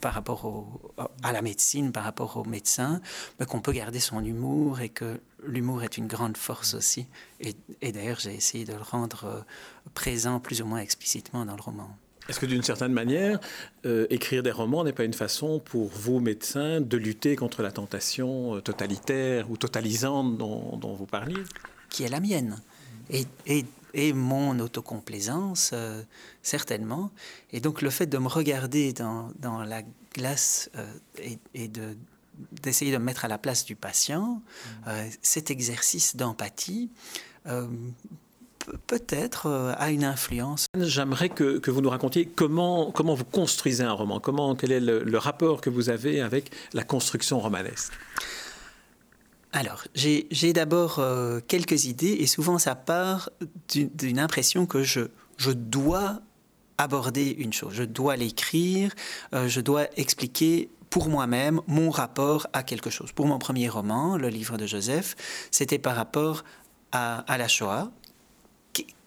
par 0.00 0.14
rapport 0.14 0.80
à 1.22 1.32
la 1.32 1.42
médecine, 1.42 1.92
par 1.92 2.02
rapport 2.02 2.38
aux 2.38 2.44
médecins, 2.44 3.02
mais 3.38 3.44
qu'on 3.44 3.60
peut 3.60 3.72
garder 3.72 4.00
son 4.00 4.24
humour 4.24 4.80
et 4.80 4.88
que 4.88 5.20
l'humour 5.44 5.82
est 5.82 5.98
une 5.98 6.06
grande 6.06 6.38
force 6.38 6.72
aussi. 6.72 7.06
et 7.38 7.92
d'ailleurs, 7.92 8.20
j'ai 8.20 8.34
essayé 8.34 8.64
de 8.64 8.72
le 8.72 8.80
rendre 8.80 9.44
présent 9.92 10.40
plus 10.40 10.62
ou 10.62 10.64
moins 10.64 10.80
explicitement 10.80 11.44
dans 11.44 11.56
le 11.56 11.60
roman. 11.60 11.90
Est-ce 12.28 12.40
que 12.40 12.46
d'une 12.46 12.62
certaine 12.62 12.92
manière, 12.92 13.40
euh, 13.86 14.06
écrire 14.10 14.42
des 14.42 14.50
romans 14.50 14.84
n'est 14.84 14.92
pas 14.92 15.04
une 15.04 15.14
façon 15.14 15.60
pour 15.60 15.88
vous, 15.88 16.20
médecins, 16.20 16.80
de 16.80 16.96
lutter 16.98 17.36
contre 17.36 17.62
la 17.62 17.72
tentation 17.72 18.56
euh, 18.56 18.60
totalitaire 18.60 19.50
ou 19.50 19.56
totalisante 19.56 20.36
dont, 20.36 20.94
vous 20.94 21.06
parliez? 21.06 21.42
Qui 21.88 22.04
est 22.04 22.08
la 22.08 22.20
mienne. 22.20 22.60
Et, 23.10 23.24
et, 23.94 24.12
mon 24.12 24.58
autocomplaisance, 24.60 25.70
euh, 25.72 26.02
certainement. 26.42 27.10
Et 27.52 27.60
donc 27.60 27.80
le 27.80 27.88
fait 27.88 28.06
de 28.06 28.18
me 28.18 28.28
regarder 28.28 28.92
dans, 28.92 29.32
dans 29.38 29.62
la 29.62 29.82
glace 30.12 30.70
et, 31.18 31.38
et 31.54 31.68
de 31.68 31.96
d'essayer 32.62 32.92
de 32.92 32.98
me 32.98 33.04
mettre 33.04 33.24
à 33.24 33.28
la 33.28 33.36
place 33.36 33.64
du 33.64 33.74
patient, 33.74 34.40
mmh. 34.86 34.90
cet 35.22 35.50
exercice 35.50 36.14
d'empathie 36.14 36.88
peut-être 38.86 39.46
euh, 39.46 39.72
a 39.76 39.90
une 39.90 40.04
influence. 40.04 40.66
J'aimerais 40.78 41.28
que, 41.28 41.58
que, 41.58 41.70
vous 41.70 41.80
nous 41.80 41.90
racontiez 41.90 42.26
comment, 42.26 42.90
comment 42.90 43.14
vous 43.14 43.24
construisez 43.24 43.84
un 43.84 43.92
roman, 43.92 44.20
comment, 44.20 44.54
quel 44.54 44.72
est 44.72 44.80
le, 44.80 45.18
rapport 45.18 45.60
que 45.60 45.70
vous 45.70 45.90
avez 45.90 46.20
avec 46.20 46.50
la 46.72 46.84
construction 46.84 47.40
romanesque? 47.40 47.92
alors, 49.50 49.84
j'ai 49.94 50.52
d'abord 50.52 50.98
euh, 50.98 51.40
quelques 51.48 51.86
idées 51.86 52.18
et 52.20 52.26
souvent 52.26 52.58
ça 52.58 52.74
part 52.74 53.30
d'une 53.70 54.18
impression 54.18 54.66
que 54.66 54.82
je, 54.82 55.00
je 55.38 55.50
dois 55.50 56.20
aborder 56.76 57.30
une 57.30 57.52
chose, 57.52 57.72
je 57.74 57.82
dois 57.82 58.16
l'écrire, 58.16 58.92
euh, 59.34 59.48
je 59.48 59.60
dois 59.60 59.86
expliquer 59.96 60.70
pour 60.90 61.08
moi-même 61.08 61.60
mon 61.66 61.90
rapport 61.90 62.46
à 62.52 62.62
quelque 62.62 62.90
chose. 62.90 63.12
Pour 63.12 63.26
mon 63.26 63.38
premier 63.38 63.68
roman, 63.68 64.16
le 64.16 64.28
livre 64.28 64.56
de 64.56 64.66
Joseph, 64.66 65.16
c'était 65.50 65.78
par 65.78 65.96
rapport 65.96 66.44
à, 66.92 67.18
à, 67.20 67.36
la 67.36 67.48
Shoah. 67.48 67.90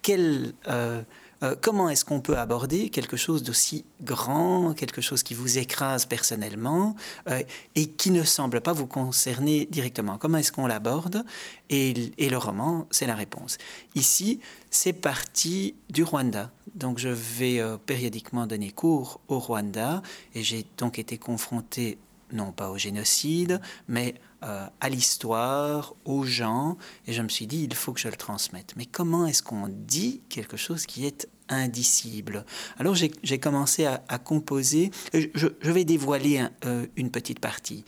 Euh, 0.09 1.03
euh, 1.43 1.55
comment 1.59 1.89
est-ce 1.89 2.05
qu'on 2.05 2.21
peut 2.21 2.37
aborder 2.37 2.89
quelque 2.89 3.17
chose 3.17 3.41
d'aussi 3.41 3.83
grand, 4.03 4.73
quelque 4.75 5.01
chose 5.01 5.23
qui 5.23 5.33
vous 5.33 5.57
écrase 5.57 6.05
personnellement 6.05 6.95
euh, 7.29 7.41
et 7.75 7.87
qui 7.87 8.11
ne 8.11 8.23
semble 8.23 8.61
pas 8.61 8.73
vous 8.73 8.85
concerner 8.85 9.65
directement? 9.65 10.17
Comment 10.17 10.37
est-ce 10.37 10.51
qu'on 10.51 10.67
l'aborde? 10.67 11.23
Et, 11.69 12.11
et, 12.19 12.29
le 12.29 12.37
roman, 12.37 12.87
c'est 12.91 13.07
la 13.07 13.15
réponse. 13.15 13.57
Ici, 13.95 14.39
c'est 14.69 14.93
parti 14.93 15.73
du 15.89 16.03
Rwanda. 16.03 16.51
Donc 16.75 16.99
je 16.99 17.09
vais 17.09 17.59
périodiquement 17.85 18.45
donner 18.45 18.71
cours 18.71 19.19
au 19.27 19.39
Rwanda 19.39 20.01
et 20.35 20.43
j'ai 20.43 20.65
donc 20.77 20.99
été 20.99 21.17
confronté 21.17 21.97
non 22.33 22.51
pas 22.51 22.69
au 22.69 22.77
génocide, 22.77 23.59
mais 23.87 24.15
à 24.41 24.89
l'histoire, 24.89 25.93
aux 26.03 26.23
gens, 26.23 26.77
et 27.05 27.13
je 27.13 27.21
me 27.21 27.29
suis 27.29 27.45
dit, 27.45 27.63
il 27.63 27.75
faut 27.75 27.93
que 27.93 27.99
je 27.99 28.07
le 28.07 28.15
transmette. 28.15 28.73
Mais 28.75 28.85
comment 28.85 29.27
est-ce 29.27 29.43
qu'on 29.43 29.67
dit 29.69 30.21
quelque 30.29 30.57
chose 30.57 30.85
qui 30.85 31.05
est 31.05 31.27
indicible? 31.47 32.45
Alors 32.77 32.95
j'ai 32.95 33.39
commencé 33.39 33.85
à, 33.85 34.17
composer, 34.17 34.91
je, 35.13 35.47
vais 35.61 35.85
dévoiler 35.85 36.43
euh, 36.65 36.87
une 36.95 37.11
petite 37.11 37.39
partie, 37.39 37.85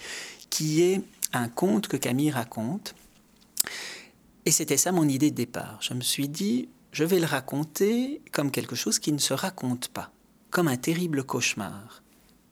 qui 0.49 0.83
est 0.83 1.01
un 1.33 1.49
conte 1.49 1.87
que 1.87 1.97
Camille 1.97 2.31
raconte. 2.31 2.93
Et 4.45 4.51
c'était 4.51 4.77
ça 4.77 4.91
mon 4.91 5.07
idée 5.07 5.31
de 5.31 5.35
départ. 5.35 5.79
Je 5.81 5.93
me 5.93 6.01
suis 6.01 6.29
dit, 6.29 6.69
je 6.91 7.03
vais 7.03 7.19
le 7.19 7.25
raconter 7.25 8.21
comme 8.31 8.51
quelque 8.51 8.75
chose 8.75 8.99
qui 8.99 9.11
ne 9.11 9.17
se 9.17 9.33
raconte 9.33 9.87
pas, 9.87 10.11
comme 10.51 10.67
un 10.67 10.77
terrible 10.77 11.23
cauchemar. 11.23 12.02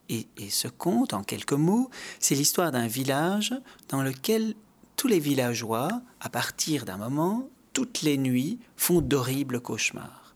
Et, 0.08 0.26
ce 0.50 0.68
conte, 0.68 1.14
en 1.14 1.22
quelques 1.22 1.52
mots, 1.52 1.90
c'est 2.20 2.34
l'histoire 2.34 2.70
d'un 2.70 2.86
village 2.86 3.54
dans 3.88 4.02
lequel 4.02 4.54
tous 4.96 5.08
les 5.08 5.20
villageois, 5.20 6.02
à 6.20 6.28
partir 6.28 6.84
d'un 6.84 6.98
moment, 6.98 7.48
toutes 7.72 8.02
les 8.02 8.18
nuits, 8.18 8.58
font 8.76 9.00
d'horribles 9.00 9.60
cauchemars. 9.60 10.34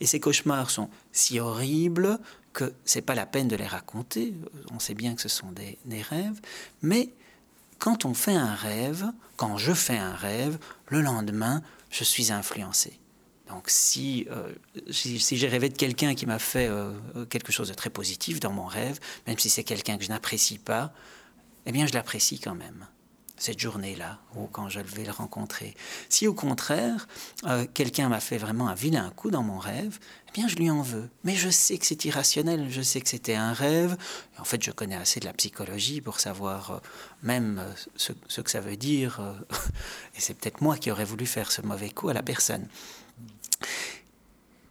Et 0.00 0.06
ces 0.06 0.20
cauchemars 0.20 0.70
sont 0.70 0.88
si 1.10 1.40
horribles 1.40 2.20
que 2.52 2.72
c'est 2.84 3.02
pas 3.02 3.16
la 3.16 3.26
peine 3.26 3.48
de 3.48 3.56
les 3.56 3.66
raconter. 3.66 4.34
On 4.72 4.78
sait 4.78 4.94
bien 4.94 5.14
que 5.14 5.22
ce 5.22 5.28
sont 5.28 5.50
des, 5.50 5.78
des 5.84 6.02
rêves, 6.02 6.40
mais 6.82 7.12
quand 7.78 8.04
on 8.04 8.14
fait 8.14 8.34
un 8.34 8.54
rêve, 8.54 9.04
quand 9.36 9.56
je 9.56 9.72
fais 9.72 9.98
un 9.98 10.14
rêve, 10.14 10.58
le 10.86 11.00
lendemain, 11.00 11.62
je 11.90 12.04
suis 12.04 12.32
influencé. 12.32 13.00
Donc 13.48 13.70
si, 13.70 14.26
euh, 14.30 14.52
si, 14.90 15.36
j'ai 15.36 15.48
rêvé 15.48 15.68
de 15.68 15.76
quelqu'un 15.76 16.14
qui 16.14 16.26
m'a 16.26 16.38
fait 16.38 16.68
euh, 16.68 16.92
quelque 17.30 17.50
chose 17.50 17.68
de 17.68 17.74
très 17.74 17.90
positif 17.90 18.40
dans 18.40 18.52
mon 18.52 18.66
rêve, 18.66 19.00
même 19.26 19.38
si 19.38 19.48
c'est 19.48 19.64
quelqu'un 19.64 19.96
que 19.96 20.04
je 20.04 20.10
n'apprécie 20.10 20.58
pas, 20.58 20.92
eh 21.66 21.72
bien 21.72 21.86
je 21.86 21.94
l'apprécie 21.94 22.40
quand 22.40 22.54
même, 22.54 22.86
cette 23.38 23.58
journée-là, 23.58 24.18
ou 24.36 24.48
quand 24.48 24.68
je 24.68 24.80
vais 24.80 25.04
le 25.04 25.12
rencontrer. 25.12 25.74
Si 26.10 26.26
au 26.26 26.34
contraire, 26.34 27.08
euh, 27.44 27.64
quelqu'un 27.72 28.10
m'a 28.10 28.20
fait 28.20 28.36
vraiment 28.36 28.68
un 28.68 28.74
vilain 28.74 29.10
coup 29.16 29.30
dans 29.30 29.42
mon 29.42 29.58
rêve, 29.58 29.98
eh 30.28 30.32
bien 30.32 30.46
je 30.46 30.56
lui 30.56 30.70
en 30.70 30.82
veux. 30.82 31.08
Mais 31.24 31.34
je 31.34 31.48
sais 31.48 31.78
que 31.78 31.86
c'est 31.86 32.04
irrationnel, 32.04 32.66
je 32.68 32.82
sais 32.82 33.00
que 33.00 33.08
c'était 33.08 33.34
un 33.34 33.54
rêve. 33.54 33.96
En 34.38 34.44
fait, 34.44 34.62
je 34.62 34.72
connais 34.72 34.96
assez 34.96 35.20
de 35.20 35.24
la 35.24 35.32
psychologie 35.32 36.02
pour 36.02 36.20
savoir 36.20 36.82
même 37.22 37.64
ce, 37.96 38.40
que 38.42 38.50
ça 38.50 38.60
veut 38.60 38.76
dire. 38.76 39.22
et 40.16 40.20
c'est 40.20 40.34
peut-être 40.34 40.60
moi 40.60 40.76
qui 40.76 40.90
aurais 40.90 41.06
voulu 41.06 41.24
faire 41.24 41.50
ce 41.50 41.62
mauvais 41.62 41.88
coup 41.88 42.10
à 42.10 42.12
la 42.12 42.22
personne. 42.22 42.68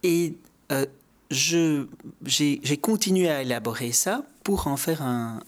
Et 0.02 0.34
euh, 0.72 0.86
j'ai 1.30 2.76
continué 2.80 3.28
à 3.28 3.42
élaborer 3.42 3.92
ça 3.92 4.24
pour 4.44 4.66
en 4.66 4.76
faire 4.76 5.02
un, 5.02 5.40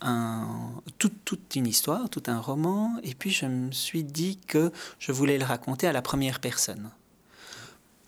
toute 0.99 1.57
une 1.57 1.67
histoire, 1.67 2.11
tout 2.11 2.23
un 2.27 2.39
roman. 2.39 2.97
Et 3.03 3.15
puis 3.15 3.31
je 3.31 3.47
me 3.47 3.73
suis 3.73 4.05
dit 4.05 4.39
que 4.47 4.73
je 4.99 5.13
voulais 5.13 5.39
le 5.39 5.45
raconter 5.45 5.87
à 5.87 5.93
la 5.93 6.03
première 6.03 6.41
personne. 6.41 6.91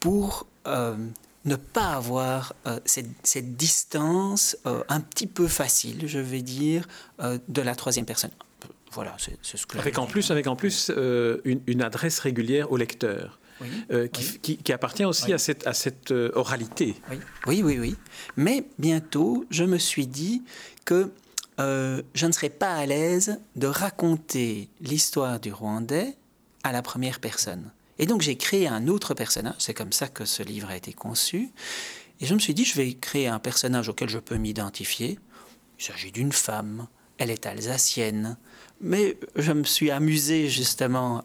Pour 0.01 0.47
euh, 0.67 0.97
ne 1.45 1.57
pas 1.57 1.93
avoir 1.95 2.55
euh, 2.67 2.79
cette, 2.85 3.57
distance 3.57 4.57
un 4.89 5.01
petit 5.01 5.27
peu 5.27 5.49
facile, 5.49 6.07
je 6.07 6.19
vais 6.19 6.43
dire, 6.43 6.87
de 7.21 7.63
la 7.63 7.75
troisième 7.75 8.05
personne. 8.05 8.33
Voilà, 8.91 9.17
c'est 9.19 9.57
ce 9.57 9.67
que 9.67 9.79
avec 9.79 9.97
en 9.97 10.07
plus, 10.07 10.31
avec 10.31 10.47
en 10.47 10.57
plus 10.57 10.91
une, 10.91 11.63
une, 11.67 11.81
adresse 11.81 12.19
régulière 12.19 12.71
au 12.71 12.77
lecteur. 12.77 13.39
Euh, 13.91 14.09
qui, 14.09 14.73
appartient 14.73 15.05
aussi 15.05 15.33
à 15.33 15.39
cette, 15.39 15.67
à 15.67 15.75
cette 15.75 16.13
euh, 16.13 16.31
oralité. 16.35 16.97
Oui. 17.47 17.63
oui, 17.63 17.79
oui, 17.79 17.97
Mais 18.37 18.65
bientôt, 18.79 19.45
je 19.51 19.65
me 19.65 19.79
suis 19.79 20.07
dit 20.07 20.43
que 20.85 21.11
euh, 21.61 22.03
je 22.15 22.27
ne 22.27 22.33
serais 22.33 22.49
pas 22.49 22.75
à 22.75 22.87
l'aise 22.87 23.41
de 23.57 23.67
raconter 23.67 24.69
l'histoire 24.81 25.39
du 25.41 25.53
Rwandais 25.53 26.17
à 26.63 26.73
la 26.73 26.83
première 26.83 27.21
personne. 27.21 27.71
Et 27.99 28.07
donc 28.07 28.23
j'ai 28.23 28.37
créé 28.37 28.67
un 28.67 28.89
autre 28.89 29.15
personnage, 29.15 29.55
c'est 29.59 29.75
comme 29.75 29.93
ça 29.93 30.09
que 30.09 30.25
ce 30.25 30.43
livre 30.43 30.71
a 30.71 30.77
été 30.77 30.93
conçu. 30.93 31.51
Et 32.21 32.27
je 32.27 32.35
me 32.35 32.39
suis 32.39 32.55
dit, 32.55 32.65
je 32.65 32.77
vais 32.77 32.95
créer 32.95 33.29
un 33.29 33.39
personnage 33.39 33.89
auquel 33.89 34.09
je 34.09 34.19
peux 34.19 34.37
m'identifier. 34.37 35.19
Il 35.79 35.85
s'agit 35.85 36.13
d'une 36.13 36.33
femme, 36.33 36.87
elle 37.19 37.31
est 37.31 37.47
alsacienne. 37.47 38.37
Mais 38.81 39.19
je 39.37 39.53
me 39.53 39.65
suis 39.65 39.91
amusé 39.91 40.49
justement 40.49 41.23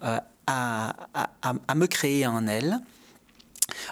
à, 0.48 0.96
me 1.76 1.86
créer 1.86 2.26
en 2.26 2.48
elle 2.48 2.80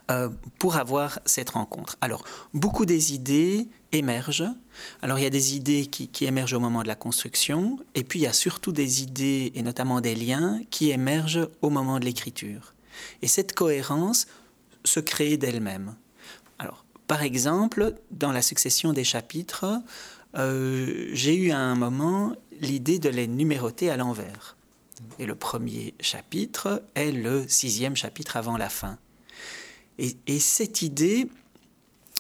euh, 0.10 0.30
pour 0.60 0.78
avoir 0.78 1.20
cette 1.26 1.52
rencontre. 1.52 1.98
Alors, 2.02 2.24
beaucoup 2.54 2.86
des 2.86 3.14
idées 3.14 3.68
émergent. 3.92 4.50
Alors, 5.02 5.20
il 5.20 5.24
y 5.24 5.28
a 5.28 5.32
des 5.32 5.56
idées 5.56 5.86
qui, 5.86 6.26
émergent 6.26 6.54
au 6.54 6.60
moment 6.60 6.82
de 6.82 6.88
la 6.88 6.96
construction, 6.96 7.80
et 7.94 8.04
puis 8.04 8.20
il 8.20 8.24
y 8.24 8.28
a 8.28 8.34
surtout 8.34 8.72
des 8.72 9.04
idées, 9.04 9.52
et 9.56 9.62
notamment 9.62 10.02
des 10.02 10.16
liens, 10.16 10.62
qui 10.70 10.92
émergent 10.92 11.48
au 11.62 11.70
moment 11.70 12.00
de 12.00 12.06
l'écriture. 12.06 12.74
Et 13.22 13.28
cette 13.28 13.54
cohérence 13.54 14.28
se 14.86 15.00
crée 15.00 15.38
d'elle-même. 15.38 15.96
Alors, 16.58 16.86
par 17.08 17.22
exemple, 17.22 17.96
dans 18.12 18.32
la 18.32 18.42
succession 18.42 18.94
des 18.94 19.04
chapitres, 19.04 19.82
euh, 20.38 21.10
j'ai 21.14 21.36
eu 21.36 21.52
à 21.52 21.60
un 21.60 21.76
moment 21.76 22.34
l'idée 22.62 23.00
de 23.00 23.10
les 23.10 23.28
numéroter 23.28 23.90
à 23.90 23.98
l'envers. 23.98 24.56
Et 25.20 25.26
le 25.26 25.36
premier 25.36 25.94
chapitre 26.00 26.84
est 26.96 27.12
le 27.12 27.48
sixième 27.48 27.96
chapitre 27.96 28.38
avant 28.38 28.58
la 28.58 28.70
fin. 28.70 28.98
Et, 29.98 30.40
cette 30.40 30.82
idée 30.82 31.30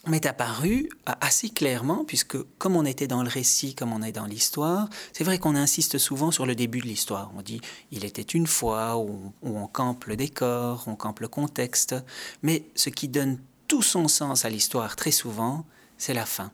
m'est 0.07 0.25
apparue 0.25 0.89
assez 1.05 1.49
clairement, 1.49 2.05
puisque 2.05 2.37
comme 2.57 2.75
on 2.75 2.85
était 2.85 3.07
dans 3.07 3.23
le 3.23 3.29
récit, 3.29 3.75
comme 3.75 3.91
on 3.91 4.01
est 4.01 4.11
dans 4.11 4.25
l'histoire, 4.25 4.89
c'est 5.13 5.23
vrai 5.23 5.39
qu'on 5.39 5.55
insiste 5.55 5.97
souvent 5.97 6.31
sur 6.31 6.45
le 6.45 6.55
début 6.55 6.79
de 6.79 6.85
l'histoire. 6.85 7.31
On 7.35 7.41
dit 7.41 7.59
il 7.91 8.05
était 8.05 8.21
une 8.21 8.47
fois, 8.47 8.97
où, 8.97 9.33
on 9.41 9.67
campe 9.67 10.05
le 10.05 10.15
décor, 10.15 10.83
on 10.87 10.95
campe 10.95 11.19
le 11.19 11.27
contexte, 11.27 11.95
mais 12.43 12.63
ce 12.75 12.89
qui 12.89 13.07
donne 13.07 13.39
tout 13.67 13.81
son 13.81 14.07
sens 14.07 14.45
à 14.45 14.49
l'histoire 14.49 14.95
très 14.95 15.11
souvent, 15.11 15.65
c'est 15.97 16.13
la 16.13 16.25
fin. 16.25 16.51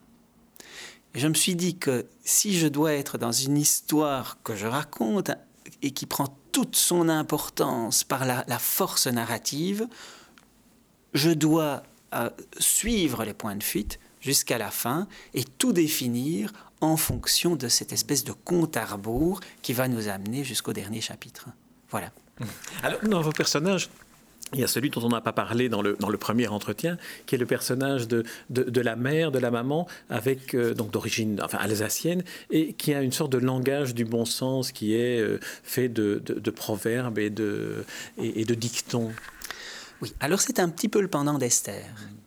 Et 1.14 1.20
je 1.20 1.28
me 1.28 1.34
suis 1.34 1.56
dit 1.56 1.78
que 1.78 2.06
si 2.24 2.58
je 2.58 2.68
dois 2.68 2.94
être 2.94 3.18
dans 3.18 3.34
une 3.34 3.58
histoire 3.58 4.42
que 4.44 4.56
je 4.56 4.66
raconte, 4.66 5.32
et 5.82 5.92
qui 5.92 6.06
prend 6.06 6.36
toute 6.52 6.76
son 6.76 7.10
importance 7.10 8.04
par 8.04 8.26
la, 8.26 8.60
force 8.60 9.08
narrative, 9.08 9.88
je 11.14 11.32
dois 11.32 11.84
euh, 12.14 12.30
suivre 12.60 13.24
les 13.24 13.34
points 13.34 13.56
de 13.56 13.64
fuite 13.64 14.00
jusqu'à 14.20 14.58
la 14.58 14.72
fin 14.72 15.08
et 15.34 15.44
tout 15.44 15.74
définir 15.74 16.52
en 16.82 16.98
fonction 16.98 17.56
de 17.56 17.68
cette 17.68 17.94
espèce 17.94 18.24
de 18.24 18.32
compte 18.32 18.76
à 18.78 18.86
rebours 18.86 19.40
qui 19.62 19.74
va 19.74 19.88
nous 19.88 20.08
amener 20.08 20.44
jusqu'au 20.44 20.74
dernier 20.74 21.02
chapitre. 21.02 21.48
Voilà. 21.90 22.12
Alors, 22.84 23.00
dans 23.04 23.22
vos 23.22 23.32
personnages, 23.32 23.90
il 24.54 24.60
y 24.60 24.64
a 24.64 24.68
celui 24.68 24.90
dont 24.90 25.04
on 25.04 25.10
n'a 25.10 25.22
pas 25.22 25.32
parlé 25.32 25.70
dans 25.70 25.82
le, 25.82 25.96
dans 26.00 26.10
le 26.10 26.18
premier 26.18 26.48
entretien, 26.48 26.98
qui 27.26 27.36
est 27.36 27.38
le 27.38 27.46
personnage 27.46 28.08
de, 28.08 28.24
de, 28.50 28.82
la 28.82 28.96
mère, 28.96 29.32
de 29.32 29.40
la 29.40 29.52
maman, 29.52 29.88
avec 30.10 30.54
euh, 30.54 30.74
donc 30.74 30.92
d'origine 30.92 31.42
alsacienne, 31.54 32.24
et 32.50 32.74
qui 32.74 32.94
a 32.94 33.02
une 33.02 33.12
sorte 33.12 33.32
de 33.32 33.38
langage 33.38 33.96
du 33.96 34.06
bon 34.06 34.26
sens 34.26 34.72
qui 34.72 34.96
est 34.96 35.20
euh, 35.20 35.40
fait 35.64 35.90
de, 35.90 36.22
de, 36.26 36.52
proverbes 36.52 37.18
et 37.20 37.30
de, 37.30 37.86
et, 38.18 38.44
de 38.44 38.54
dictons. 38.54 39.12
Oui, 40.02 40.14
alors 40.20 40.42
c'est 40.42 40.60
un 40.60 40.70
petit 40.70 40.90
peu 40.90 41.02
le 41.02 41.08
pendant 41.08 41.38
d'Esther. 41.38 41.86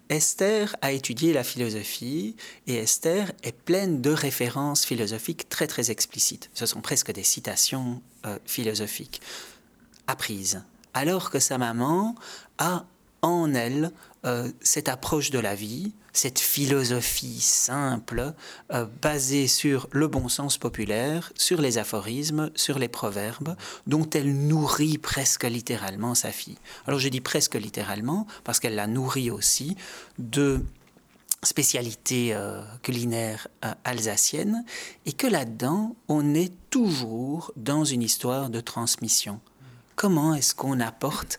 Esther 0.08 0.76
a 0.80 0.92
étudié 0.92 1.32
la 1.32 1.44
philosophie 1.44 2.36
et 2.66 2.76
Esther 2.76 3.32
est 3.42 3.56
pleine 3.56 4.00
de 4.00 4.10
références 4.10 4.84
philosophiques 4.84 5.48
très 5.48 5.66
très 5.66 5.90
explicites. 5.90 6.50
Ce 6.54 6.66
sont 6.66 6.80
presque 6.80 7.12
des 7.12 7.22
citations 7.22 8.02
euh, 8.26 8.38
philosophiques 8.44 9.20
apprises 10.06 10.62
alors 10.94 11.30
que 11.30 11.38
sa 11.38 11.58
maman 11.58 12.14
a 12.58 12.84
en 13.22 13.54
elle 13.54 13.90
euh, 14.24 14.50
cette 14.60 14.88
approche 14.88 15.30
de 15.30 15.38
la 15.38 15.54
vie, 15.54 15.92
cette 16.12 16.38
philosophie 16.38 17.40
simple, 17.40 18.32
euh, 18.72 18.86
basée 19.02 19.46
sur 19.46 19.88
le 19.92 20.08
bon 20.08 20.28
sens 20.28 20.56
populaire, 20.56 21.32
sur 21.36 21.60
les 21.60 21.76
aphorismes, 21.76 22.50
sur 22.54 22.78
les 22.78 22.88
proverbes, 22.88 23.56
dont 23.86 24.08
elle 24.10 24.34
nourrit 24.34 24.96
presque 24.98 25.44
littéralement 25.44 26.14
sa 26.14 26.32
fille. 26.32 26.56
Alors 26.86 27.00
je 27.00 27.08
dis 27.08 27.20
presque 27.20 27.56
littéralement 27.56 28.26
parce 28.44 28.60
qu'elle 28.60 28.76
la 28.76 28.86
nourrit 28.86 29.30
aussi 29.30 29.76
de 30.18 30.62
spécialités 31.42 32.32
euh, 32.32 32.62
culinaires 32.82 33.48
alsaciennes 33.84 34.64
et 35.04 35.12
que 35.12 35.26
là-dedans, 35.26 35.96
on 36.08 36.34
est 36.34 36.52
toujours 36.70 37.52
dans 37.56 37.84
une 37.84 38.02
histoire 38.02 38.48
de 38.48 38.60
transmission. 38.60 39.40
Comment 40.04 40.34
est-ce 40.34 40.54
qu'on 40.54 40.80
apporte 40.80 41.38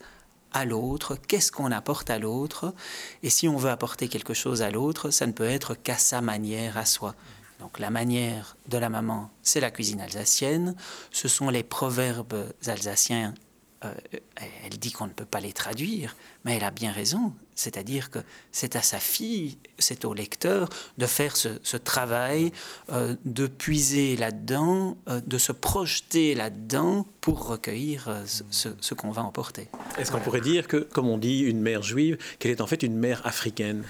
à 0.51 0.65
l'autre, 0.65 1.17
qu'est-ce 1.17 1.51
qu'on 1.51 1.71
apporte 1.71 2.09
à 2.09 2.17
l'autre, 2.17 2.73
et 3.21 3.29
si 3.29 3.47
on 3.47 3.57
veut 3.57 3.69
apporter 3.69 4.07
quelque 4.07 4.33
chose 4.33 4.63
à 4.63 4.71
l'autre, 4.71 5.11
ça 5.11 5.27
ne 5.27 5.33
peut 5.33 5.47
être 5.47 5.75
qu'à 5.75 5.99
sa 5.99 6.19
manière, 6.19 6.75
à 6.75 6.85
soi. 6.85 7.13
Donc 7.59 7.77
la 7.77 7.91
manière 7.91 8.57
de 8.67 8.79
la 8.79 8.89
maman, 8.89 9.29
c'est 9.43 9.59
la 9.59 9.69
cuisine 9.69 10.01
alsacienne, 10.01 10.75
ce 11.11 11.27
sont 11.27 11.51
les 11.51 11.61
proverbes 11.61 12.51
alsaciens 12.65 13.35
euh, 13.85 14.19
elle 14.65 14.77
dit 14.77 14.91
qu'on 14.91 15.07
ne 15.07 15.13
peut 15.13 15.25
pas 15.25 15.39
les 15.39 15.53
traduire, 15.53 16.15
mais 16.43 16.57
elle 16.57 16.63
a 16.63 16.71
bien 16.71 16.91
raison. 16.91 17.33
C'est-à-dire 17.55 18.09
que 18.09 18.19
c'est 18.51 18.75
à 18.75 18.81
sa 18.81 18.99
fille, 18.99 19.57
c'est 19.79 20.03
au 20.05 20.13
lecteur 20.13 20.69
de 20.97 21.05
faire 21.05 21.37
ce, 21.37 21.77
travail, 21.77 22.51
euh, 22.91 23.15
de 23.25 23.47
puiser 23.47 24.17
là-dedans, 24.17 24.97
euh, 25.07 25.21
de 25.25 25.37
se 25.37 25.51
projeter 25.51 26.35
là-dedans 26.35 27.05
pour 27.21 27.47
recueillir 27.47 28.23
ce, 28.25 28.69
ce 28.79 28.93
qu'on 28.93 29.11
va 29.11 29.23
emporter. 29.23 29.69
Est-ce 29.97 30.11
qu'on 30.11 30.19
pourrait 30.19 30.41
dire 30.41 30.67
que, 30.67 30.77
comme 30.77 31.07
on 31.07 31.17
dit, 31.17 31.39
une 31.39 31.61
mère 31.61 31.83
juive, 31.83 32.17
qu'elle 32.39 32.51
est 32.51 32.61
en 32.61 32.67
fait 32.67 32.83
une 32.83 32.97
mère 32.97 33.25
africaine? 33.25 33.83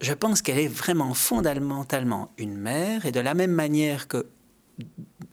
Je 0.00 0.12
pense 0.12 0.42
qu'elle 0.42 0.58
est 0.58 0.68
vraiment 0.68 1.14
fondamentalement 1.14 2.32
une 2.36 2.56
mère, 2.56 3.06
et 3.06 3.12
de 3.12 3.20
la 3.20 3.34
même 3.34 3.52
manière 3.52 4.08
que 4.08 4.26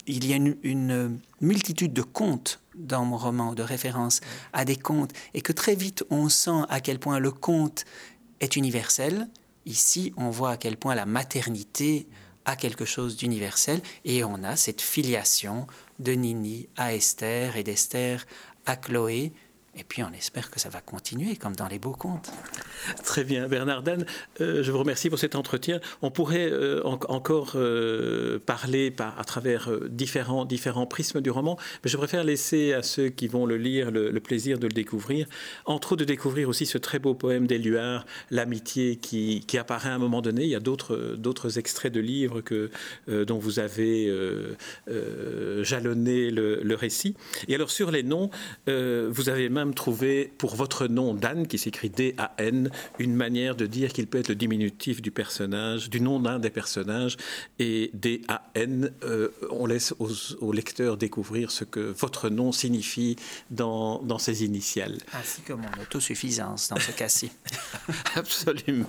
il 0.06 0.26
y 0.26 0.32
a 0.32 0.36
une, 0.36 1.20
multitude 1.40 1.92
de 1.92 2.02
contes 2.02 2.60
dans 2.76 3.04
mon 3.04 3.16
roman, 3.16 3.54
de 3.54 3.62
références 3.62 4.20
à 4.52 4.64
des 4.64 4.76
contes, 4.76 5.12
et 5.34 5.40
que 5.40 5.52
très 5.52 5.74
vite 5.74 6.04
on 6.10 6.28
sent 6.28 6.62
à 6.68 6.80
quel 6.80 6.98
point 6.98 7.18
le 7.18 7.30
conte 7.30 7.84
est 8.40 8.56
universel. 8.56 9.28
Ici, 9.64 10.12
on 10.16 10.30
voit 10.30 10.52
à 10.52 10.56
quel 10.56 10.76
point 10.76 10.94
la 10.94 11.06
maternité 11.06 12.06
a 12.44 12.54
quelque 12.54 12.84
chose 12.84 13.16
d'universel, 13.16 13.80
et 14.04 14.22
on 14.22 14.44
a 14.44 14.56
cette 14.56 14.80
filiation 14.80 15.66
de 15.98 16.12
Nini 16.12 16.68
à 16.76 16.94
Esther 16.94 17.56
et 17.56 17.64
d'Esther 17.64 18.24
à 18.66 18.76
Chloé, 18.76 19.32
et 19.76 19.84
puis 19.84 20.02
on 20.02 20.12
espère 20.12 20.50
que 20.50 20.58
ça 20.58 20.68
va 20.68 20.80
continuer 20.80 21.36
comme 21.36 21.54
dans 21.54 21.68
les 21.68 21.78
beaux 21.78 21.92
contes. 21.92 22.32
Très 23.04 23.24
bien. 23.24 23.46
Bernard 23.48 23.82
Dan, 23.82 24.06
euh, 24.40 24.62
je 24.62 24.72
vous 24.72 24.78
remercie 24.78 25.10
pour 25.10 25.18
cet 25.18 25.34
entretien. 25.34 25.80
On 26.02 26.10
pourrait 26.10 26.50
euh, 26.50 26.82
encore 26.84 27.52
euh, 27.56 28.38
parler 28.38 28.90
par, 28.90 29.18
à 29.18 29.24
travers 29.24 29.70
différents, 29.88 30.44
différents 30.44 30.86
prismes 30.86 31.20
du 31.20 31.30
roman, 31.30 31.58
mais 31.84 31.90
je 31.90 31.96
préfère 31.96 32.24
laisser 32.24 32.72
à 32.72 32.82
ceux 32.82 33.08
qui 33.08 33.28
vont 33.28 33.44
le 33.44 33.56
lire 33.56 33.90
le, 33.90 34.18
plaisir 34.20 34.58
de 34.58 34.66
le 34.66 34.72
découvrir. 34.72 35.26
Entre 35.66 35.92
autres, 35.92 36.00
de 36.00 36.04
découvrir 36.04 36.48
aussi 36.48 36.66
ce 36.66 36.78
très 36.78 36.98
beau 36.98 37.14
poème 37.14 37.46
d'Éluard, 37.46 38.06
L'amitié, 38.30 38.96
qui, 38.96 39.44
qui, 39.46 39.58
apparaît 39.58 39.90
à 39.90 39.94
un 39.94 39.98
moment 39.98 40.22
donné. 40.22 40.44
Il 40.44 40.48
y 40.48 40.54
a 40.54 40.60
d'autres 40.60 41.58
extraits 41.58 41.92
de 41.92 42.00
livres 42.00 42.40
que, 42.40 42.70
dont 43.08 43.38
vous 43.38 43.58
avez 43.58 44.12
jalonné 45.62 46.30
le, 46.30 46.60
le, 46.62 46.74
récit. 46.74 47.14
Et 47.48 47.54
alors, 47.54 47.70
sur 47.70 47.90
les 47.90 48.02
noms, 48.02 48.30
vous 48.66 49.28
avez 49.28 49.48
même 49.48 49.65
trouver 49.74 50.32
pour 50.38 50.54
votre 50.54 50.86
nom 50.86 51.14
Dan, 51.14 51.46
qui 51.46 51.58
s'écrit 51.58 51.90
D-A-N, 51.90 52.70
une 52.98 53.14
manière 53.14 53.56
de 53.56 53.66
dire 53.66 53.92
qu'il 53.92 54.06
peut 54.06 54.18
être 54.18 54.28
le 54.28 54.34
diminutif 54.34 55.02
du 55.02 55.10
personnage, 55.10 55.90
du 55.90 56.00
nom 56.00 56.20
d'un 56.20 56.38
des 56.38 56.50
personnages, 56.50 57.16
et 57.58 57.90
D-A-N, 57.94 58.92
euh, 59.04 59.28
on 59.50 59.66
laisse 59.66 59.94
aux, 59.98 60.52
lecteurs 60.52 60.96
découvrir 60.96 61.50
ce 61.50 61.64
que 61.64 61.80
votre 61.80 62.28
nom 62.28 62.52
signifie 62.52 63.16
dans, 63.50 64.02
dans 64.02 64.18
ses 64.18 64.44
initiales. 64.44 64.98
Ainsi 65.12 65.42
que 65.42 65.52
mon 65.52 65.68
autosuffisance 65.82 66.68
dans 66.68 66.80
ce 66.80 66.92
cas-ci. 66.92 67.30
Absolument. 68.14 68.86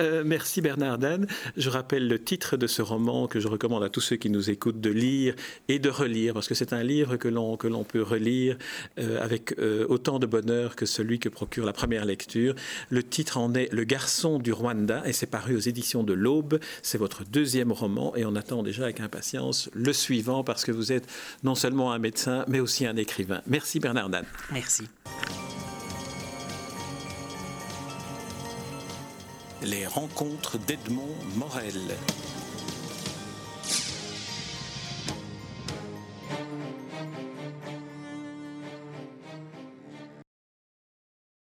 Euh, 0.00 0.22
merci 0.24 0.60
Bernard 0.60 0.98
Dan. 0.98 1.26
Je 1.56 1.68
rappelle 1.70 2.08
le 2.08 2.22
titre 2.22 2.56
de 2.56 2.66
ce 2.66 2.82
roman 2.82 3.26
que 3.26 3.40
je 3.40 3.48
recommande 3.48 3.82
à 3.82 3.88
tous 3.88 4.00
ceux 4.00 4.16
qui 4.16 4.30
nous 4.30 4.50
écoutent 4.50 4.80
de 4.80 4.90
lire 4.90 5.34
et 5.68 5.78
de 5.78 5.88
relire, 5.90 6.34
parce 6.34 6.48
que 6.48 6.54
c'est 6.54 6.72
un 6.72 6.82
livre 6.82 7.16
que 7.16 7.28
l'on 7.28 7.84
peut 7.84 8.02
relire 8.02 8.56
euh, 8.98 9.22
avec 9.22 9.54
autant 9.88 10.03
autant 10.04 10.18
de 10.18 10.26
bonheur 10.26 10.76
que 10.76 10.84
celui 10.84 11.18
que 11.18 11.30
procure 11.30 11.64
la 11.64 11.72
première 11.72 12.04
lecture. 12.04 12.54
Le 12.90 13.02
titre 13.02 13.38
en 13.38 13.54
est 13.54 13.72
Le 13.72 13.84
garçon 13.84 14.38
du 14.38 14.52
Rwanda 14.52 15.02
et 15.06 15.14
c'est 15.14 15.24
paru 15.24 15.56
aux 15.56 15.60
éditions 15.60 16.02
de 16.02 16.12
l'Aube. 16.12 16.60
C'est 16.82 16.98
votre 16.98 17.24
deuxième 17.24 17.72
roman 17.72 18.14
et 18.14 18.26
on 18.26 18.36
attend 18.36 18.62
déjà 18.62 18.84
avec 18.84 19.00
impatience 19.00 19.70
le 19.72 19.94
suivant 19.94 20.44
parce 20.44 20.66
que 20.66 20.72
vous 20.72 20.92
êtes 20.92 21.06
non 21.42 21.54
seulement 21.54 21.92
un 21.92 21.98
médecin 21.98 22.44
mais 22.48 22.60
aussi 22.60 22.84
un 22.84 22.96
écrivain. 22.96 23.40
Merci 23.46 23.80
Bernard 23.80 24.10
Dan. 24.10 24.26
Merci. 24.52 24.82
Les 29.62 29.86
rencontres 29.86 30.58
d'Edmond 30.58 31.16
Morel. 31.36 31.96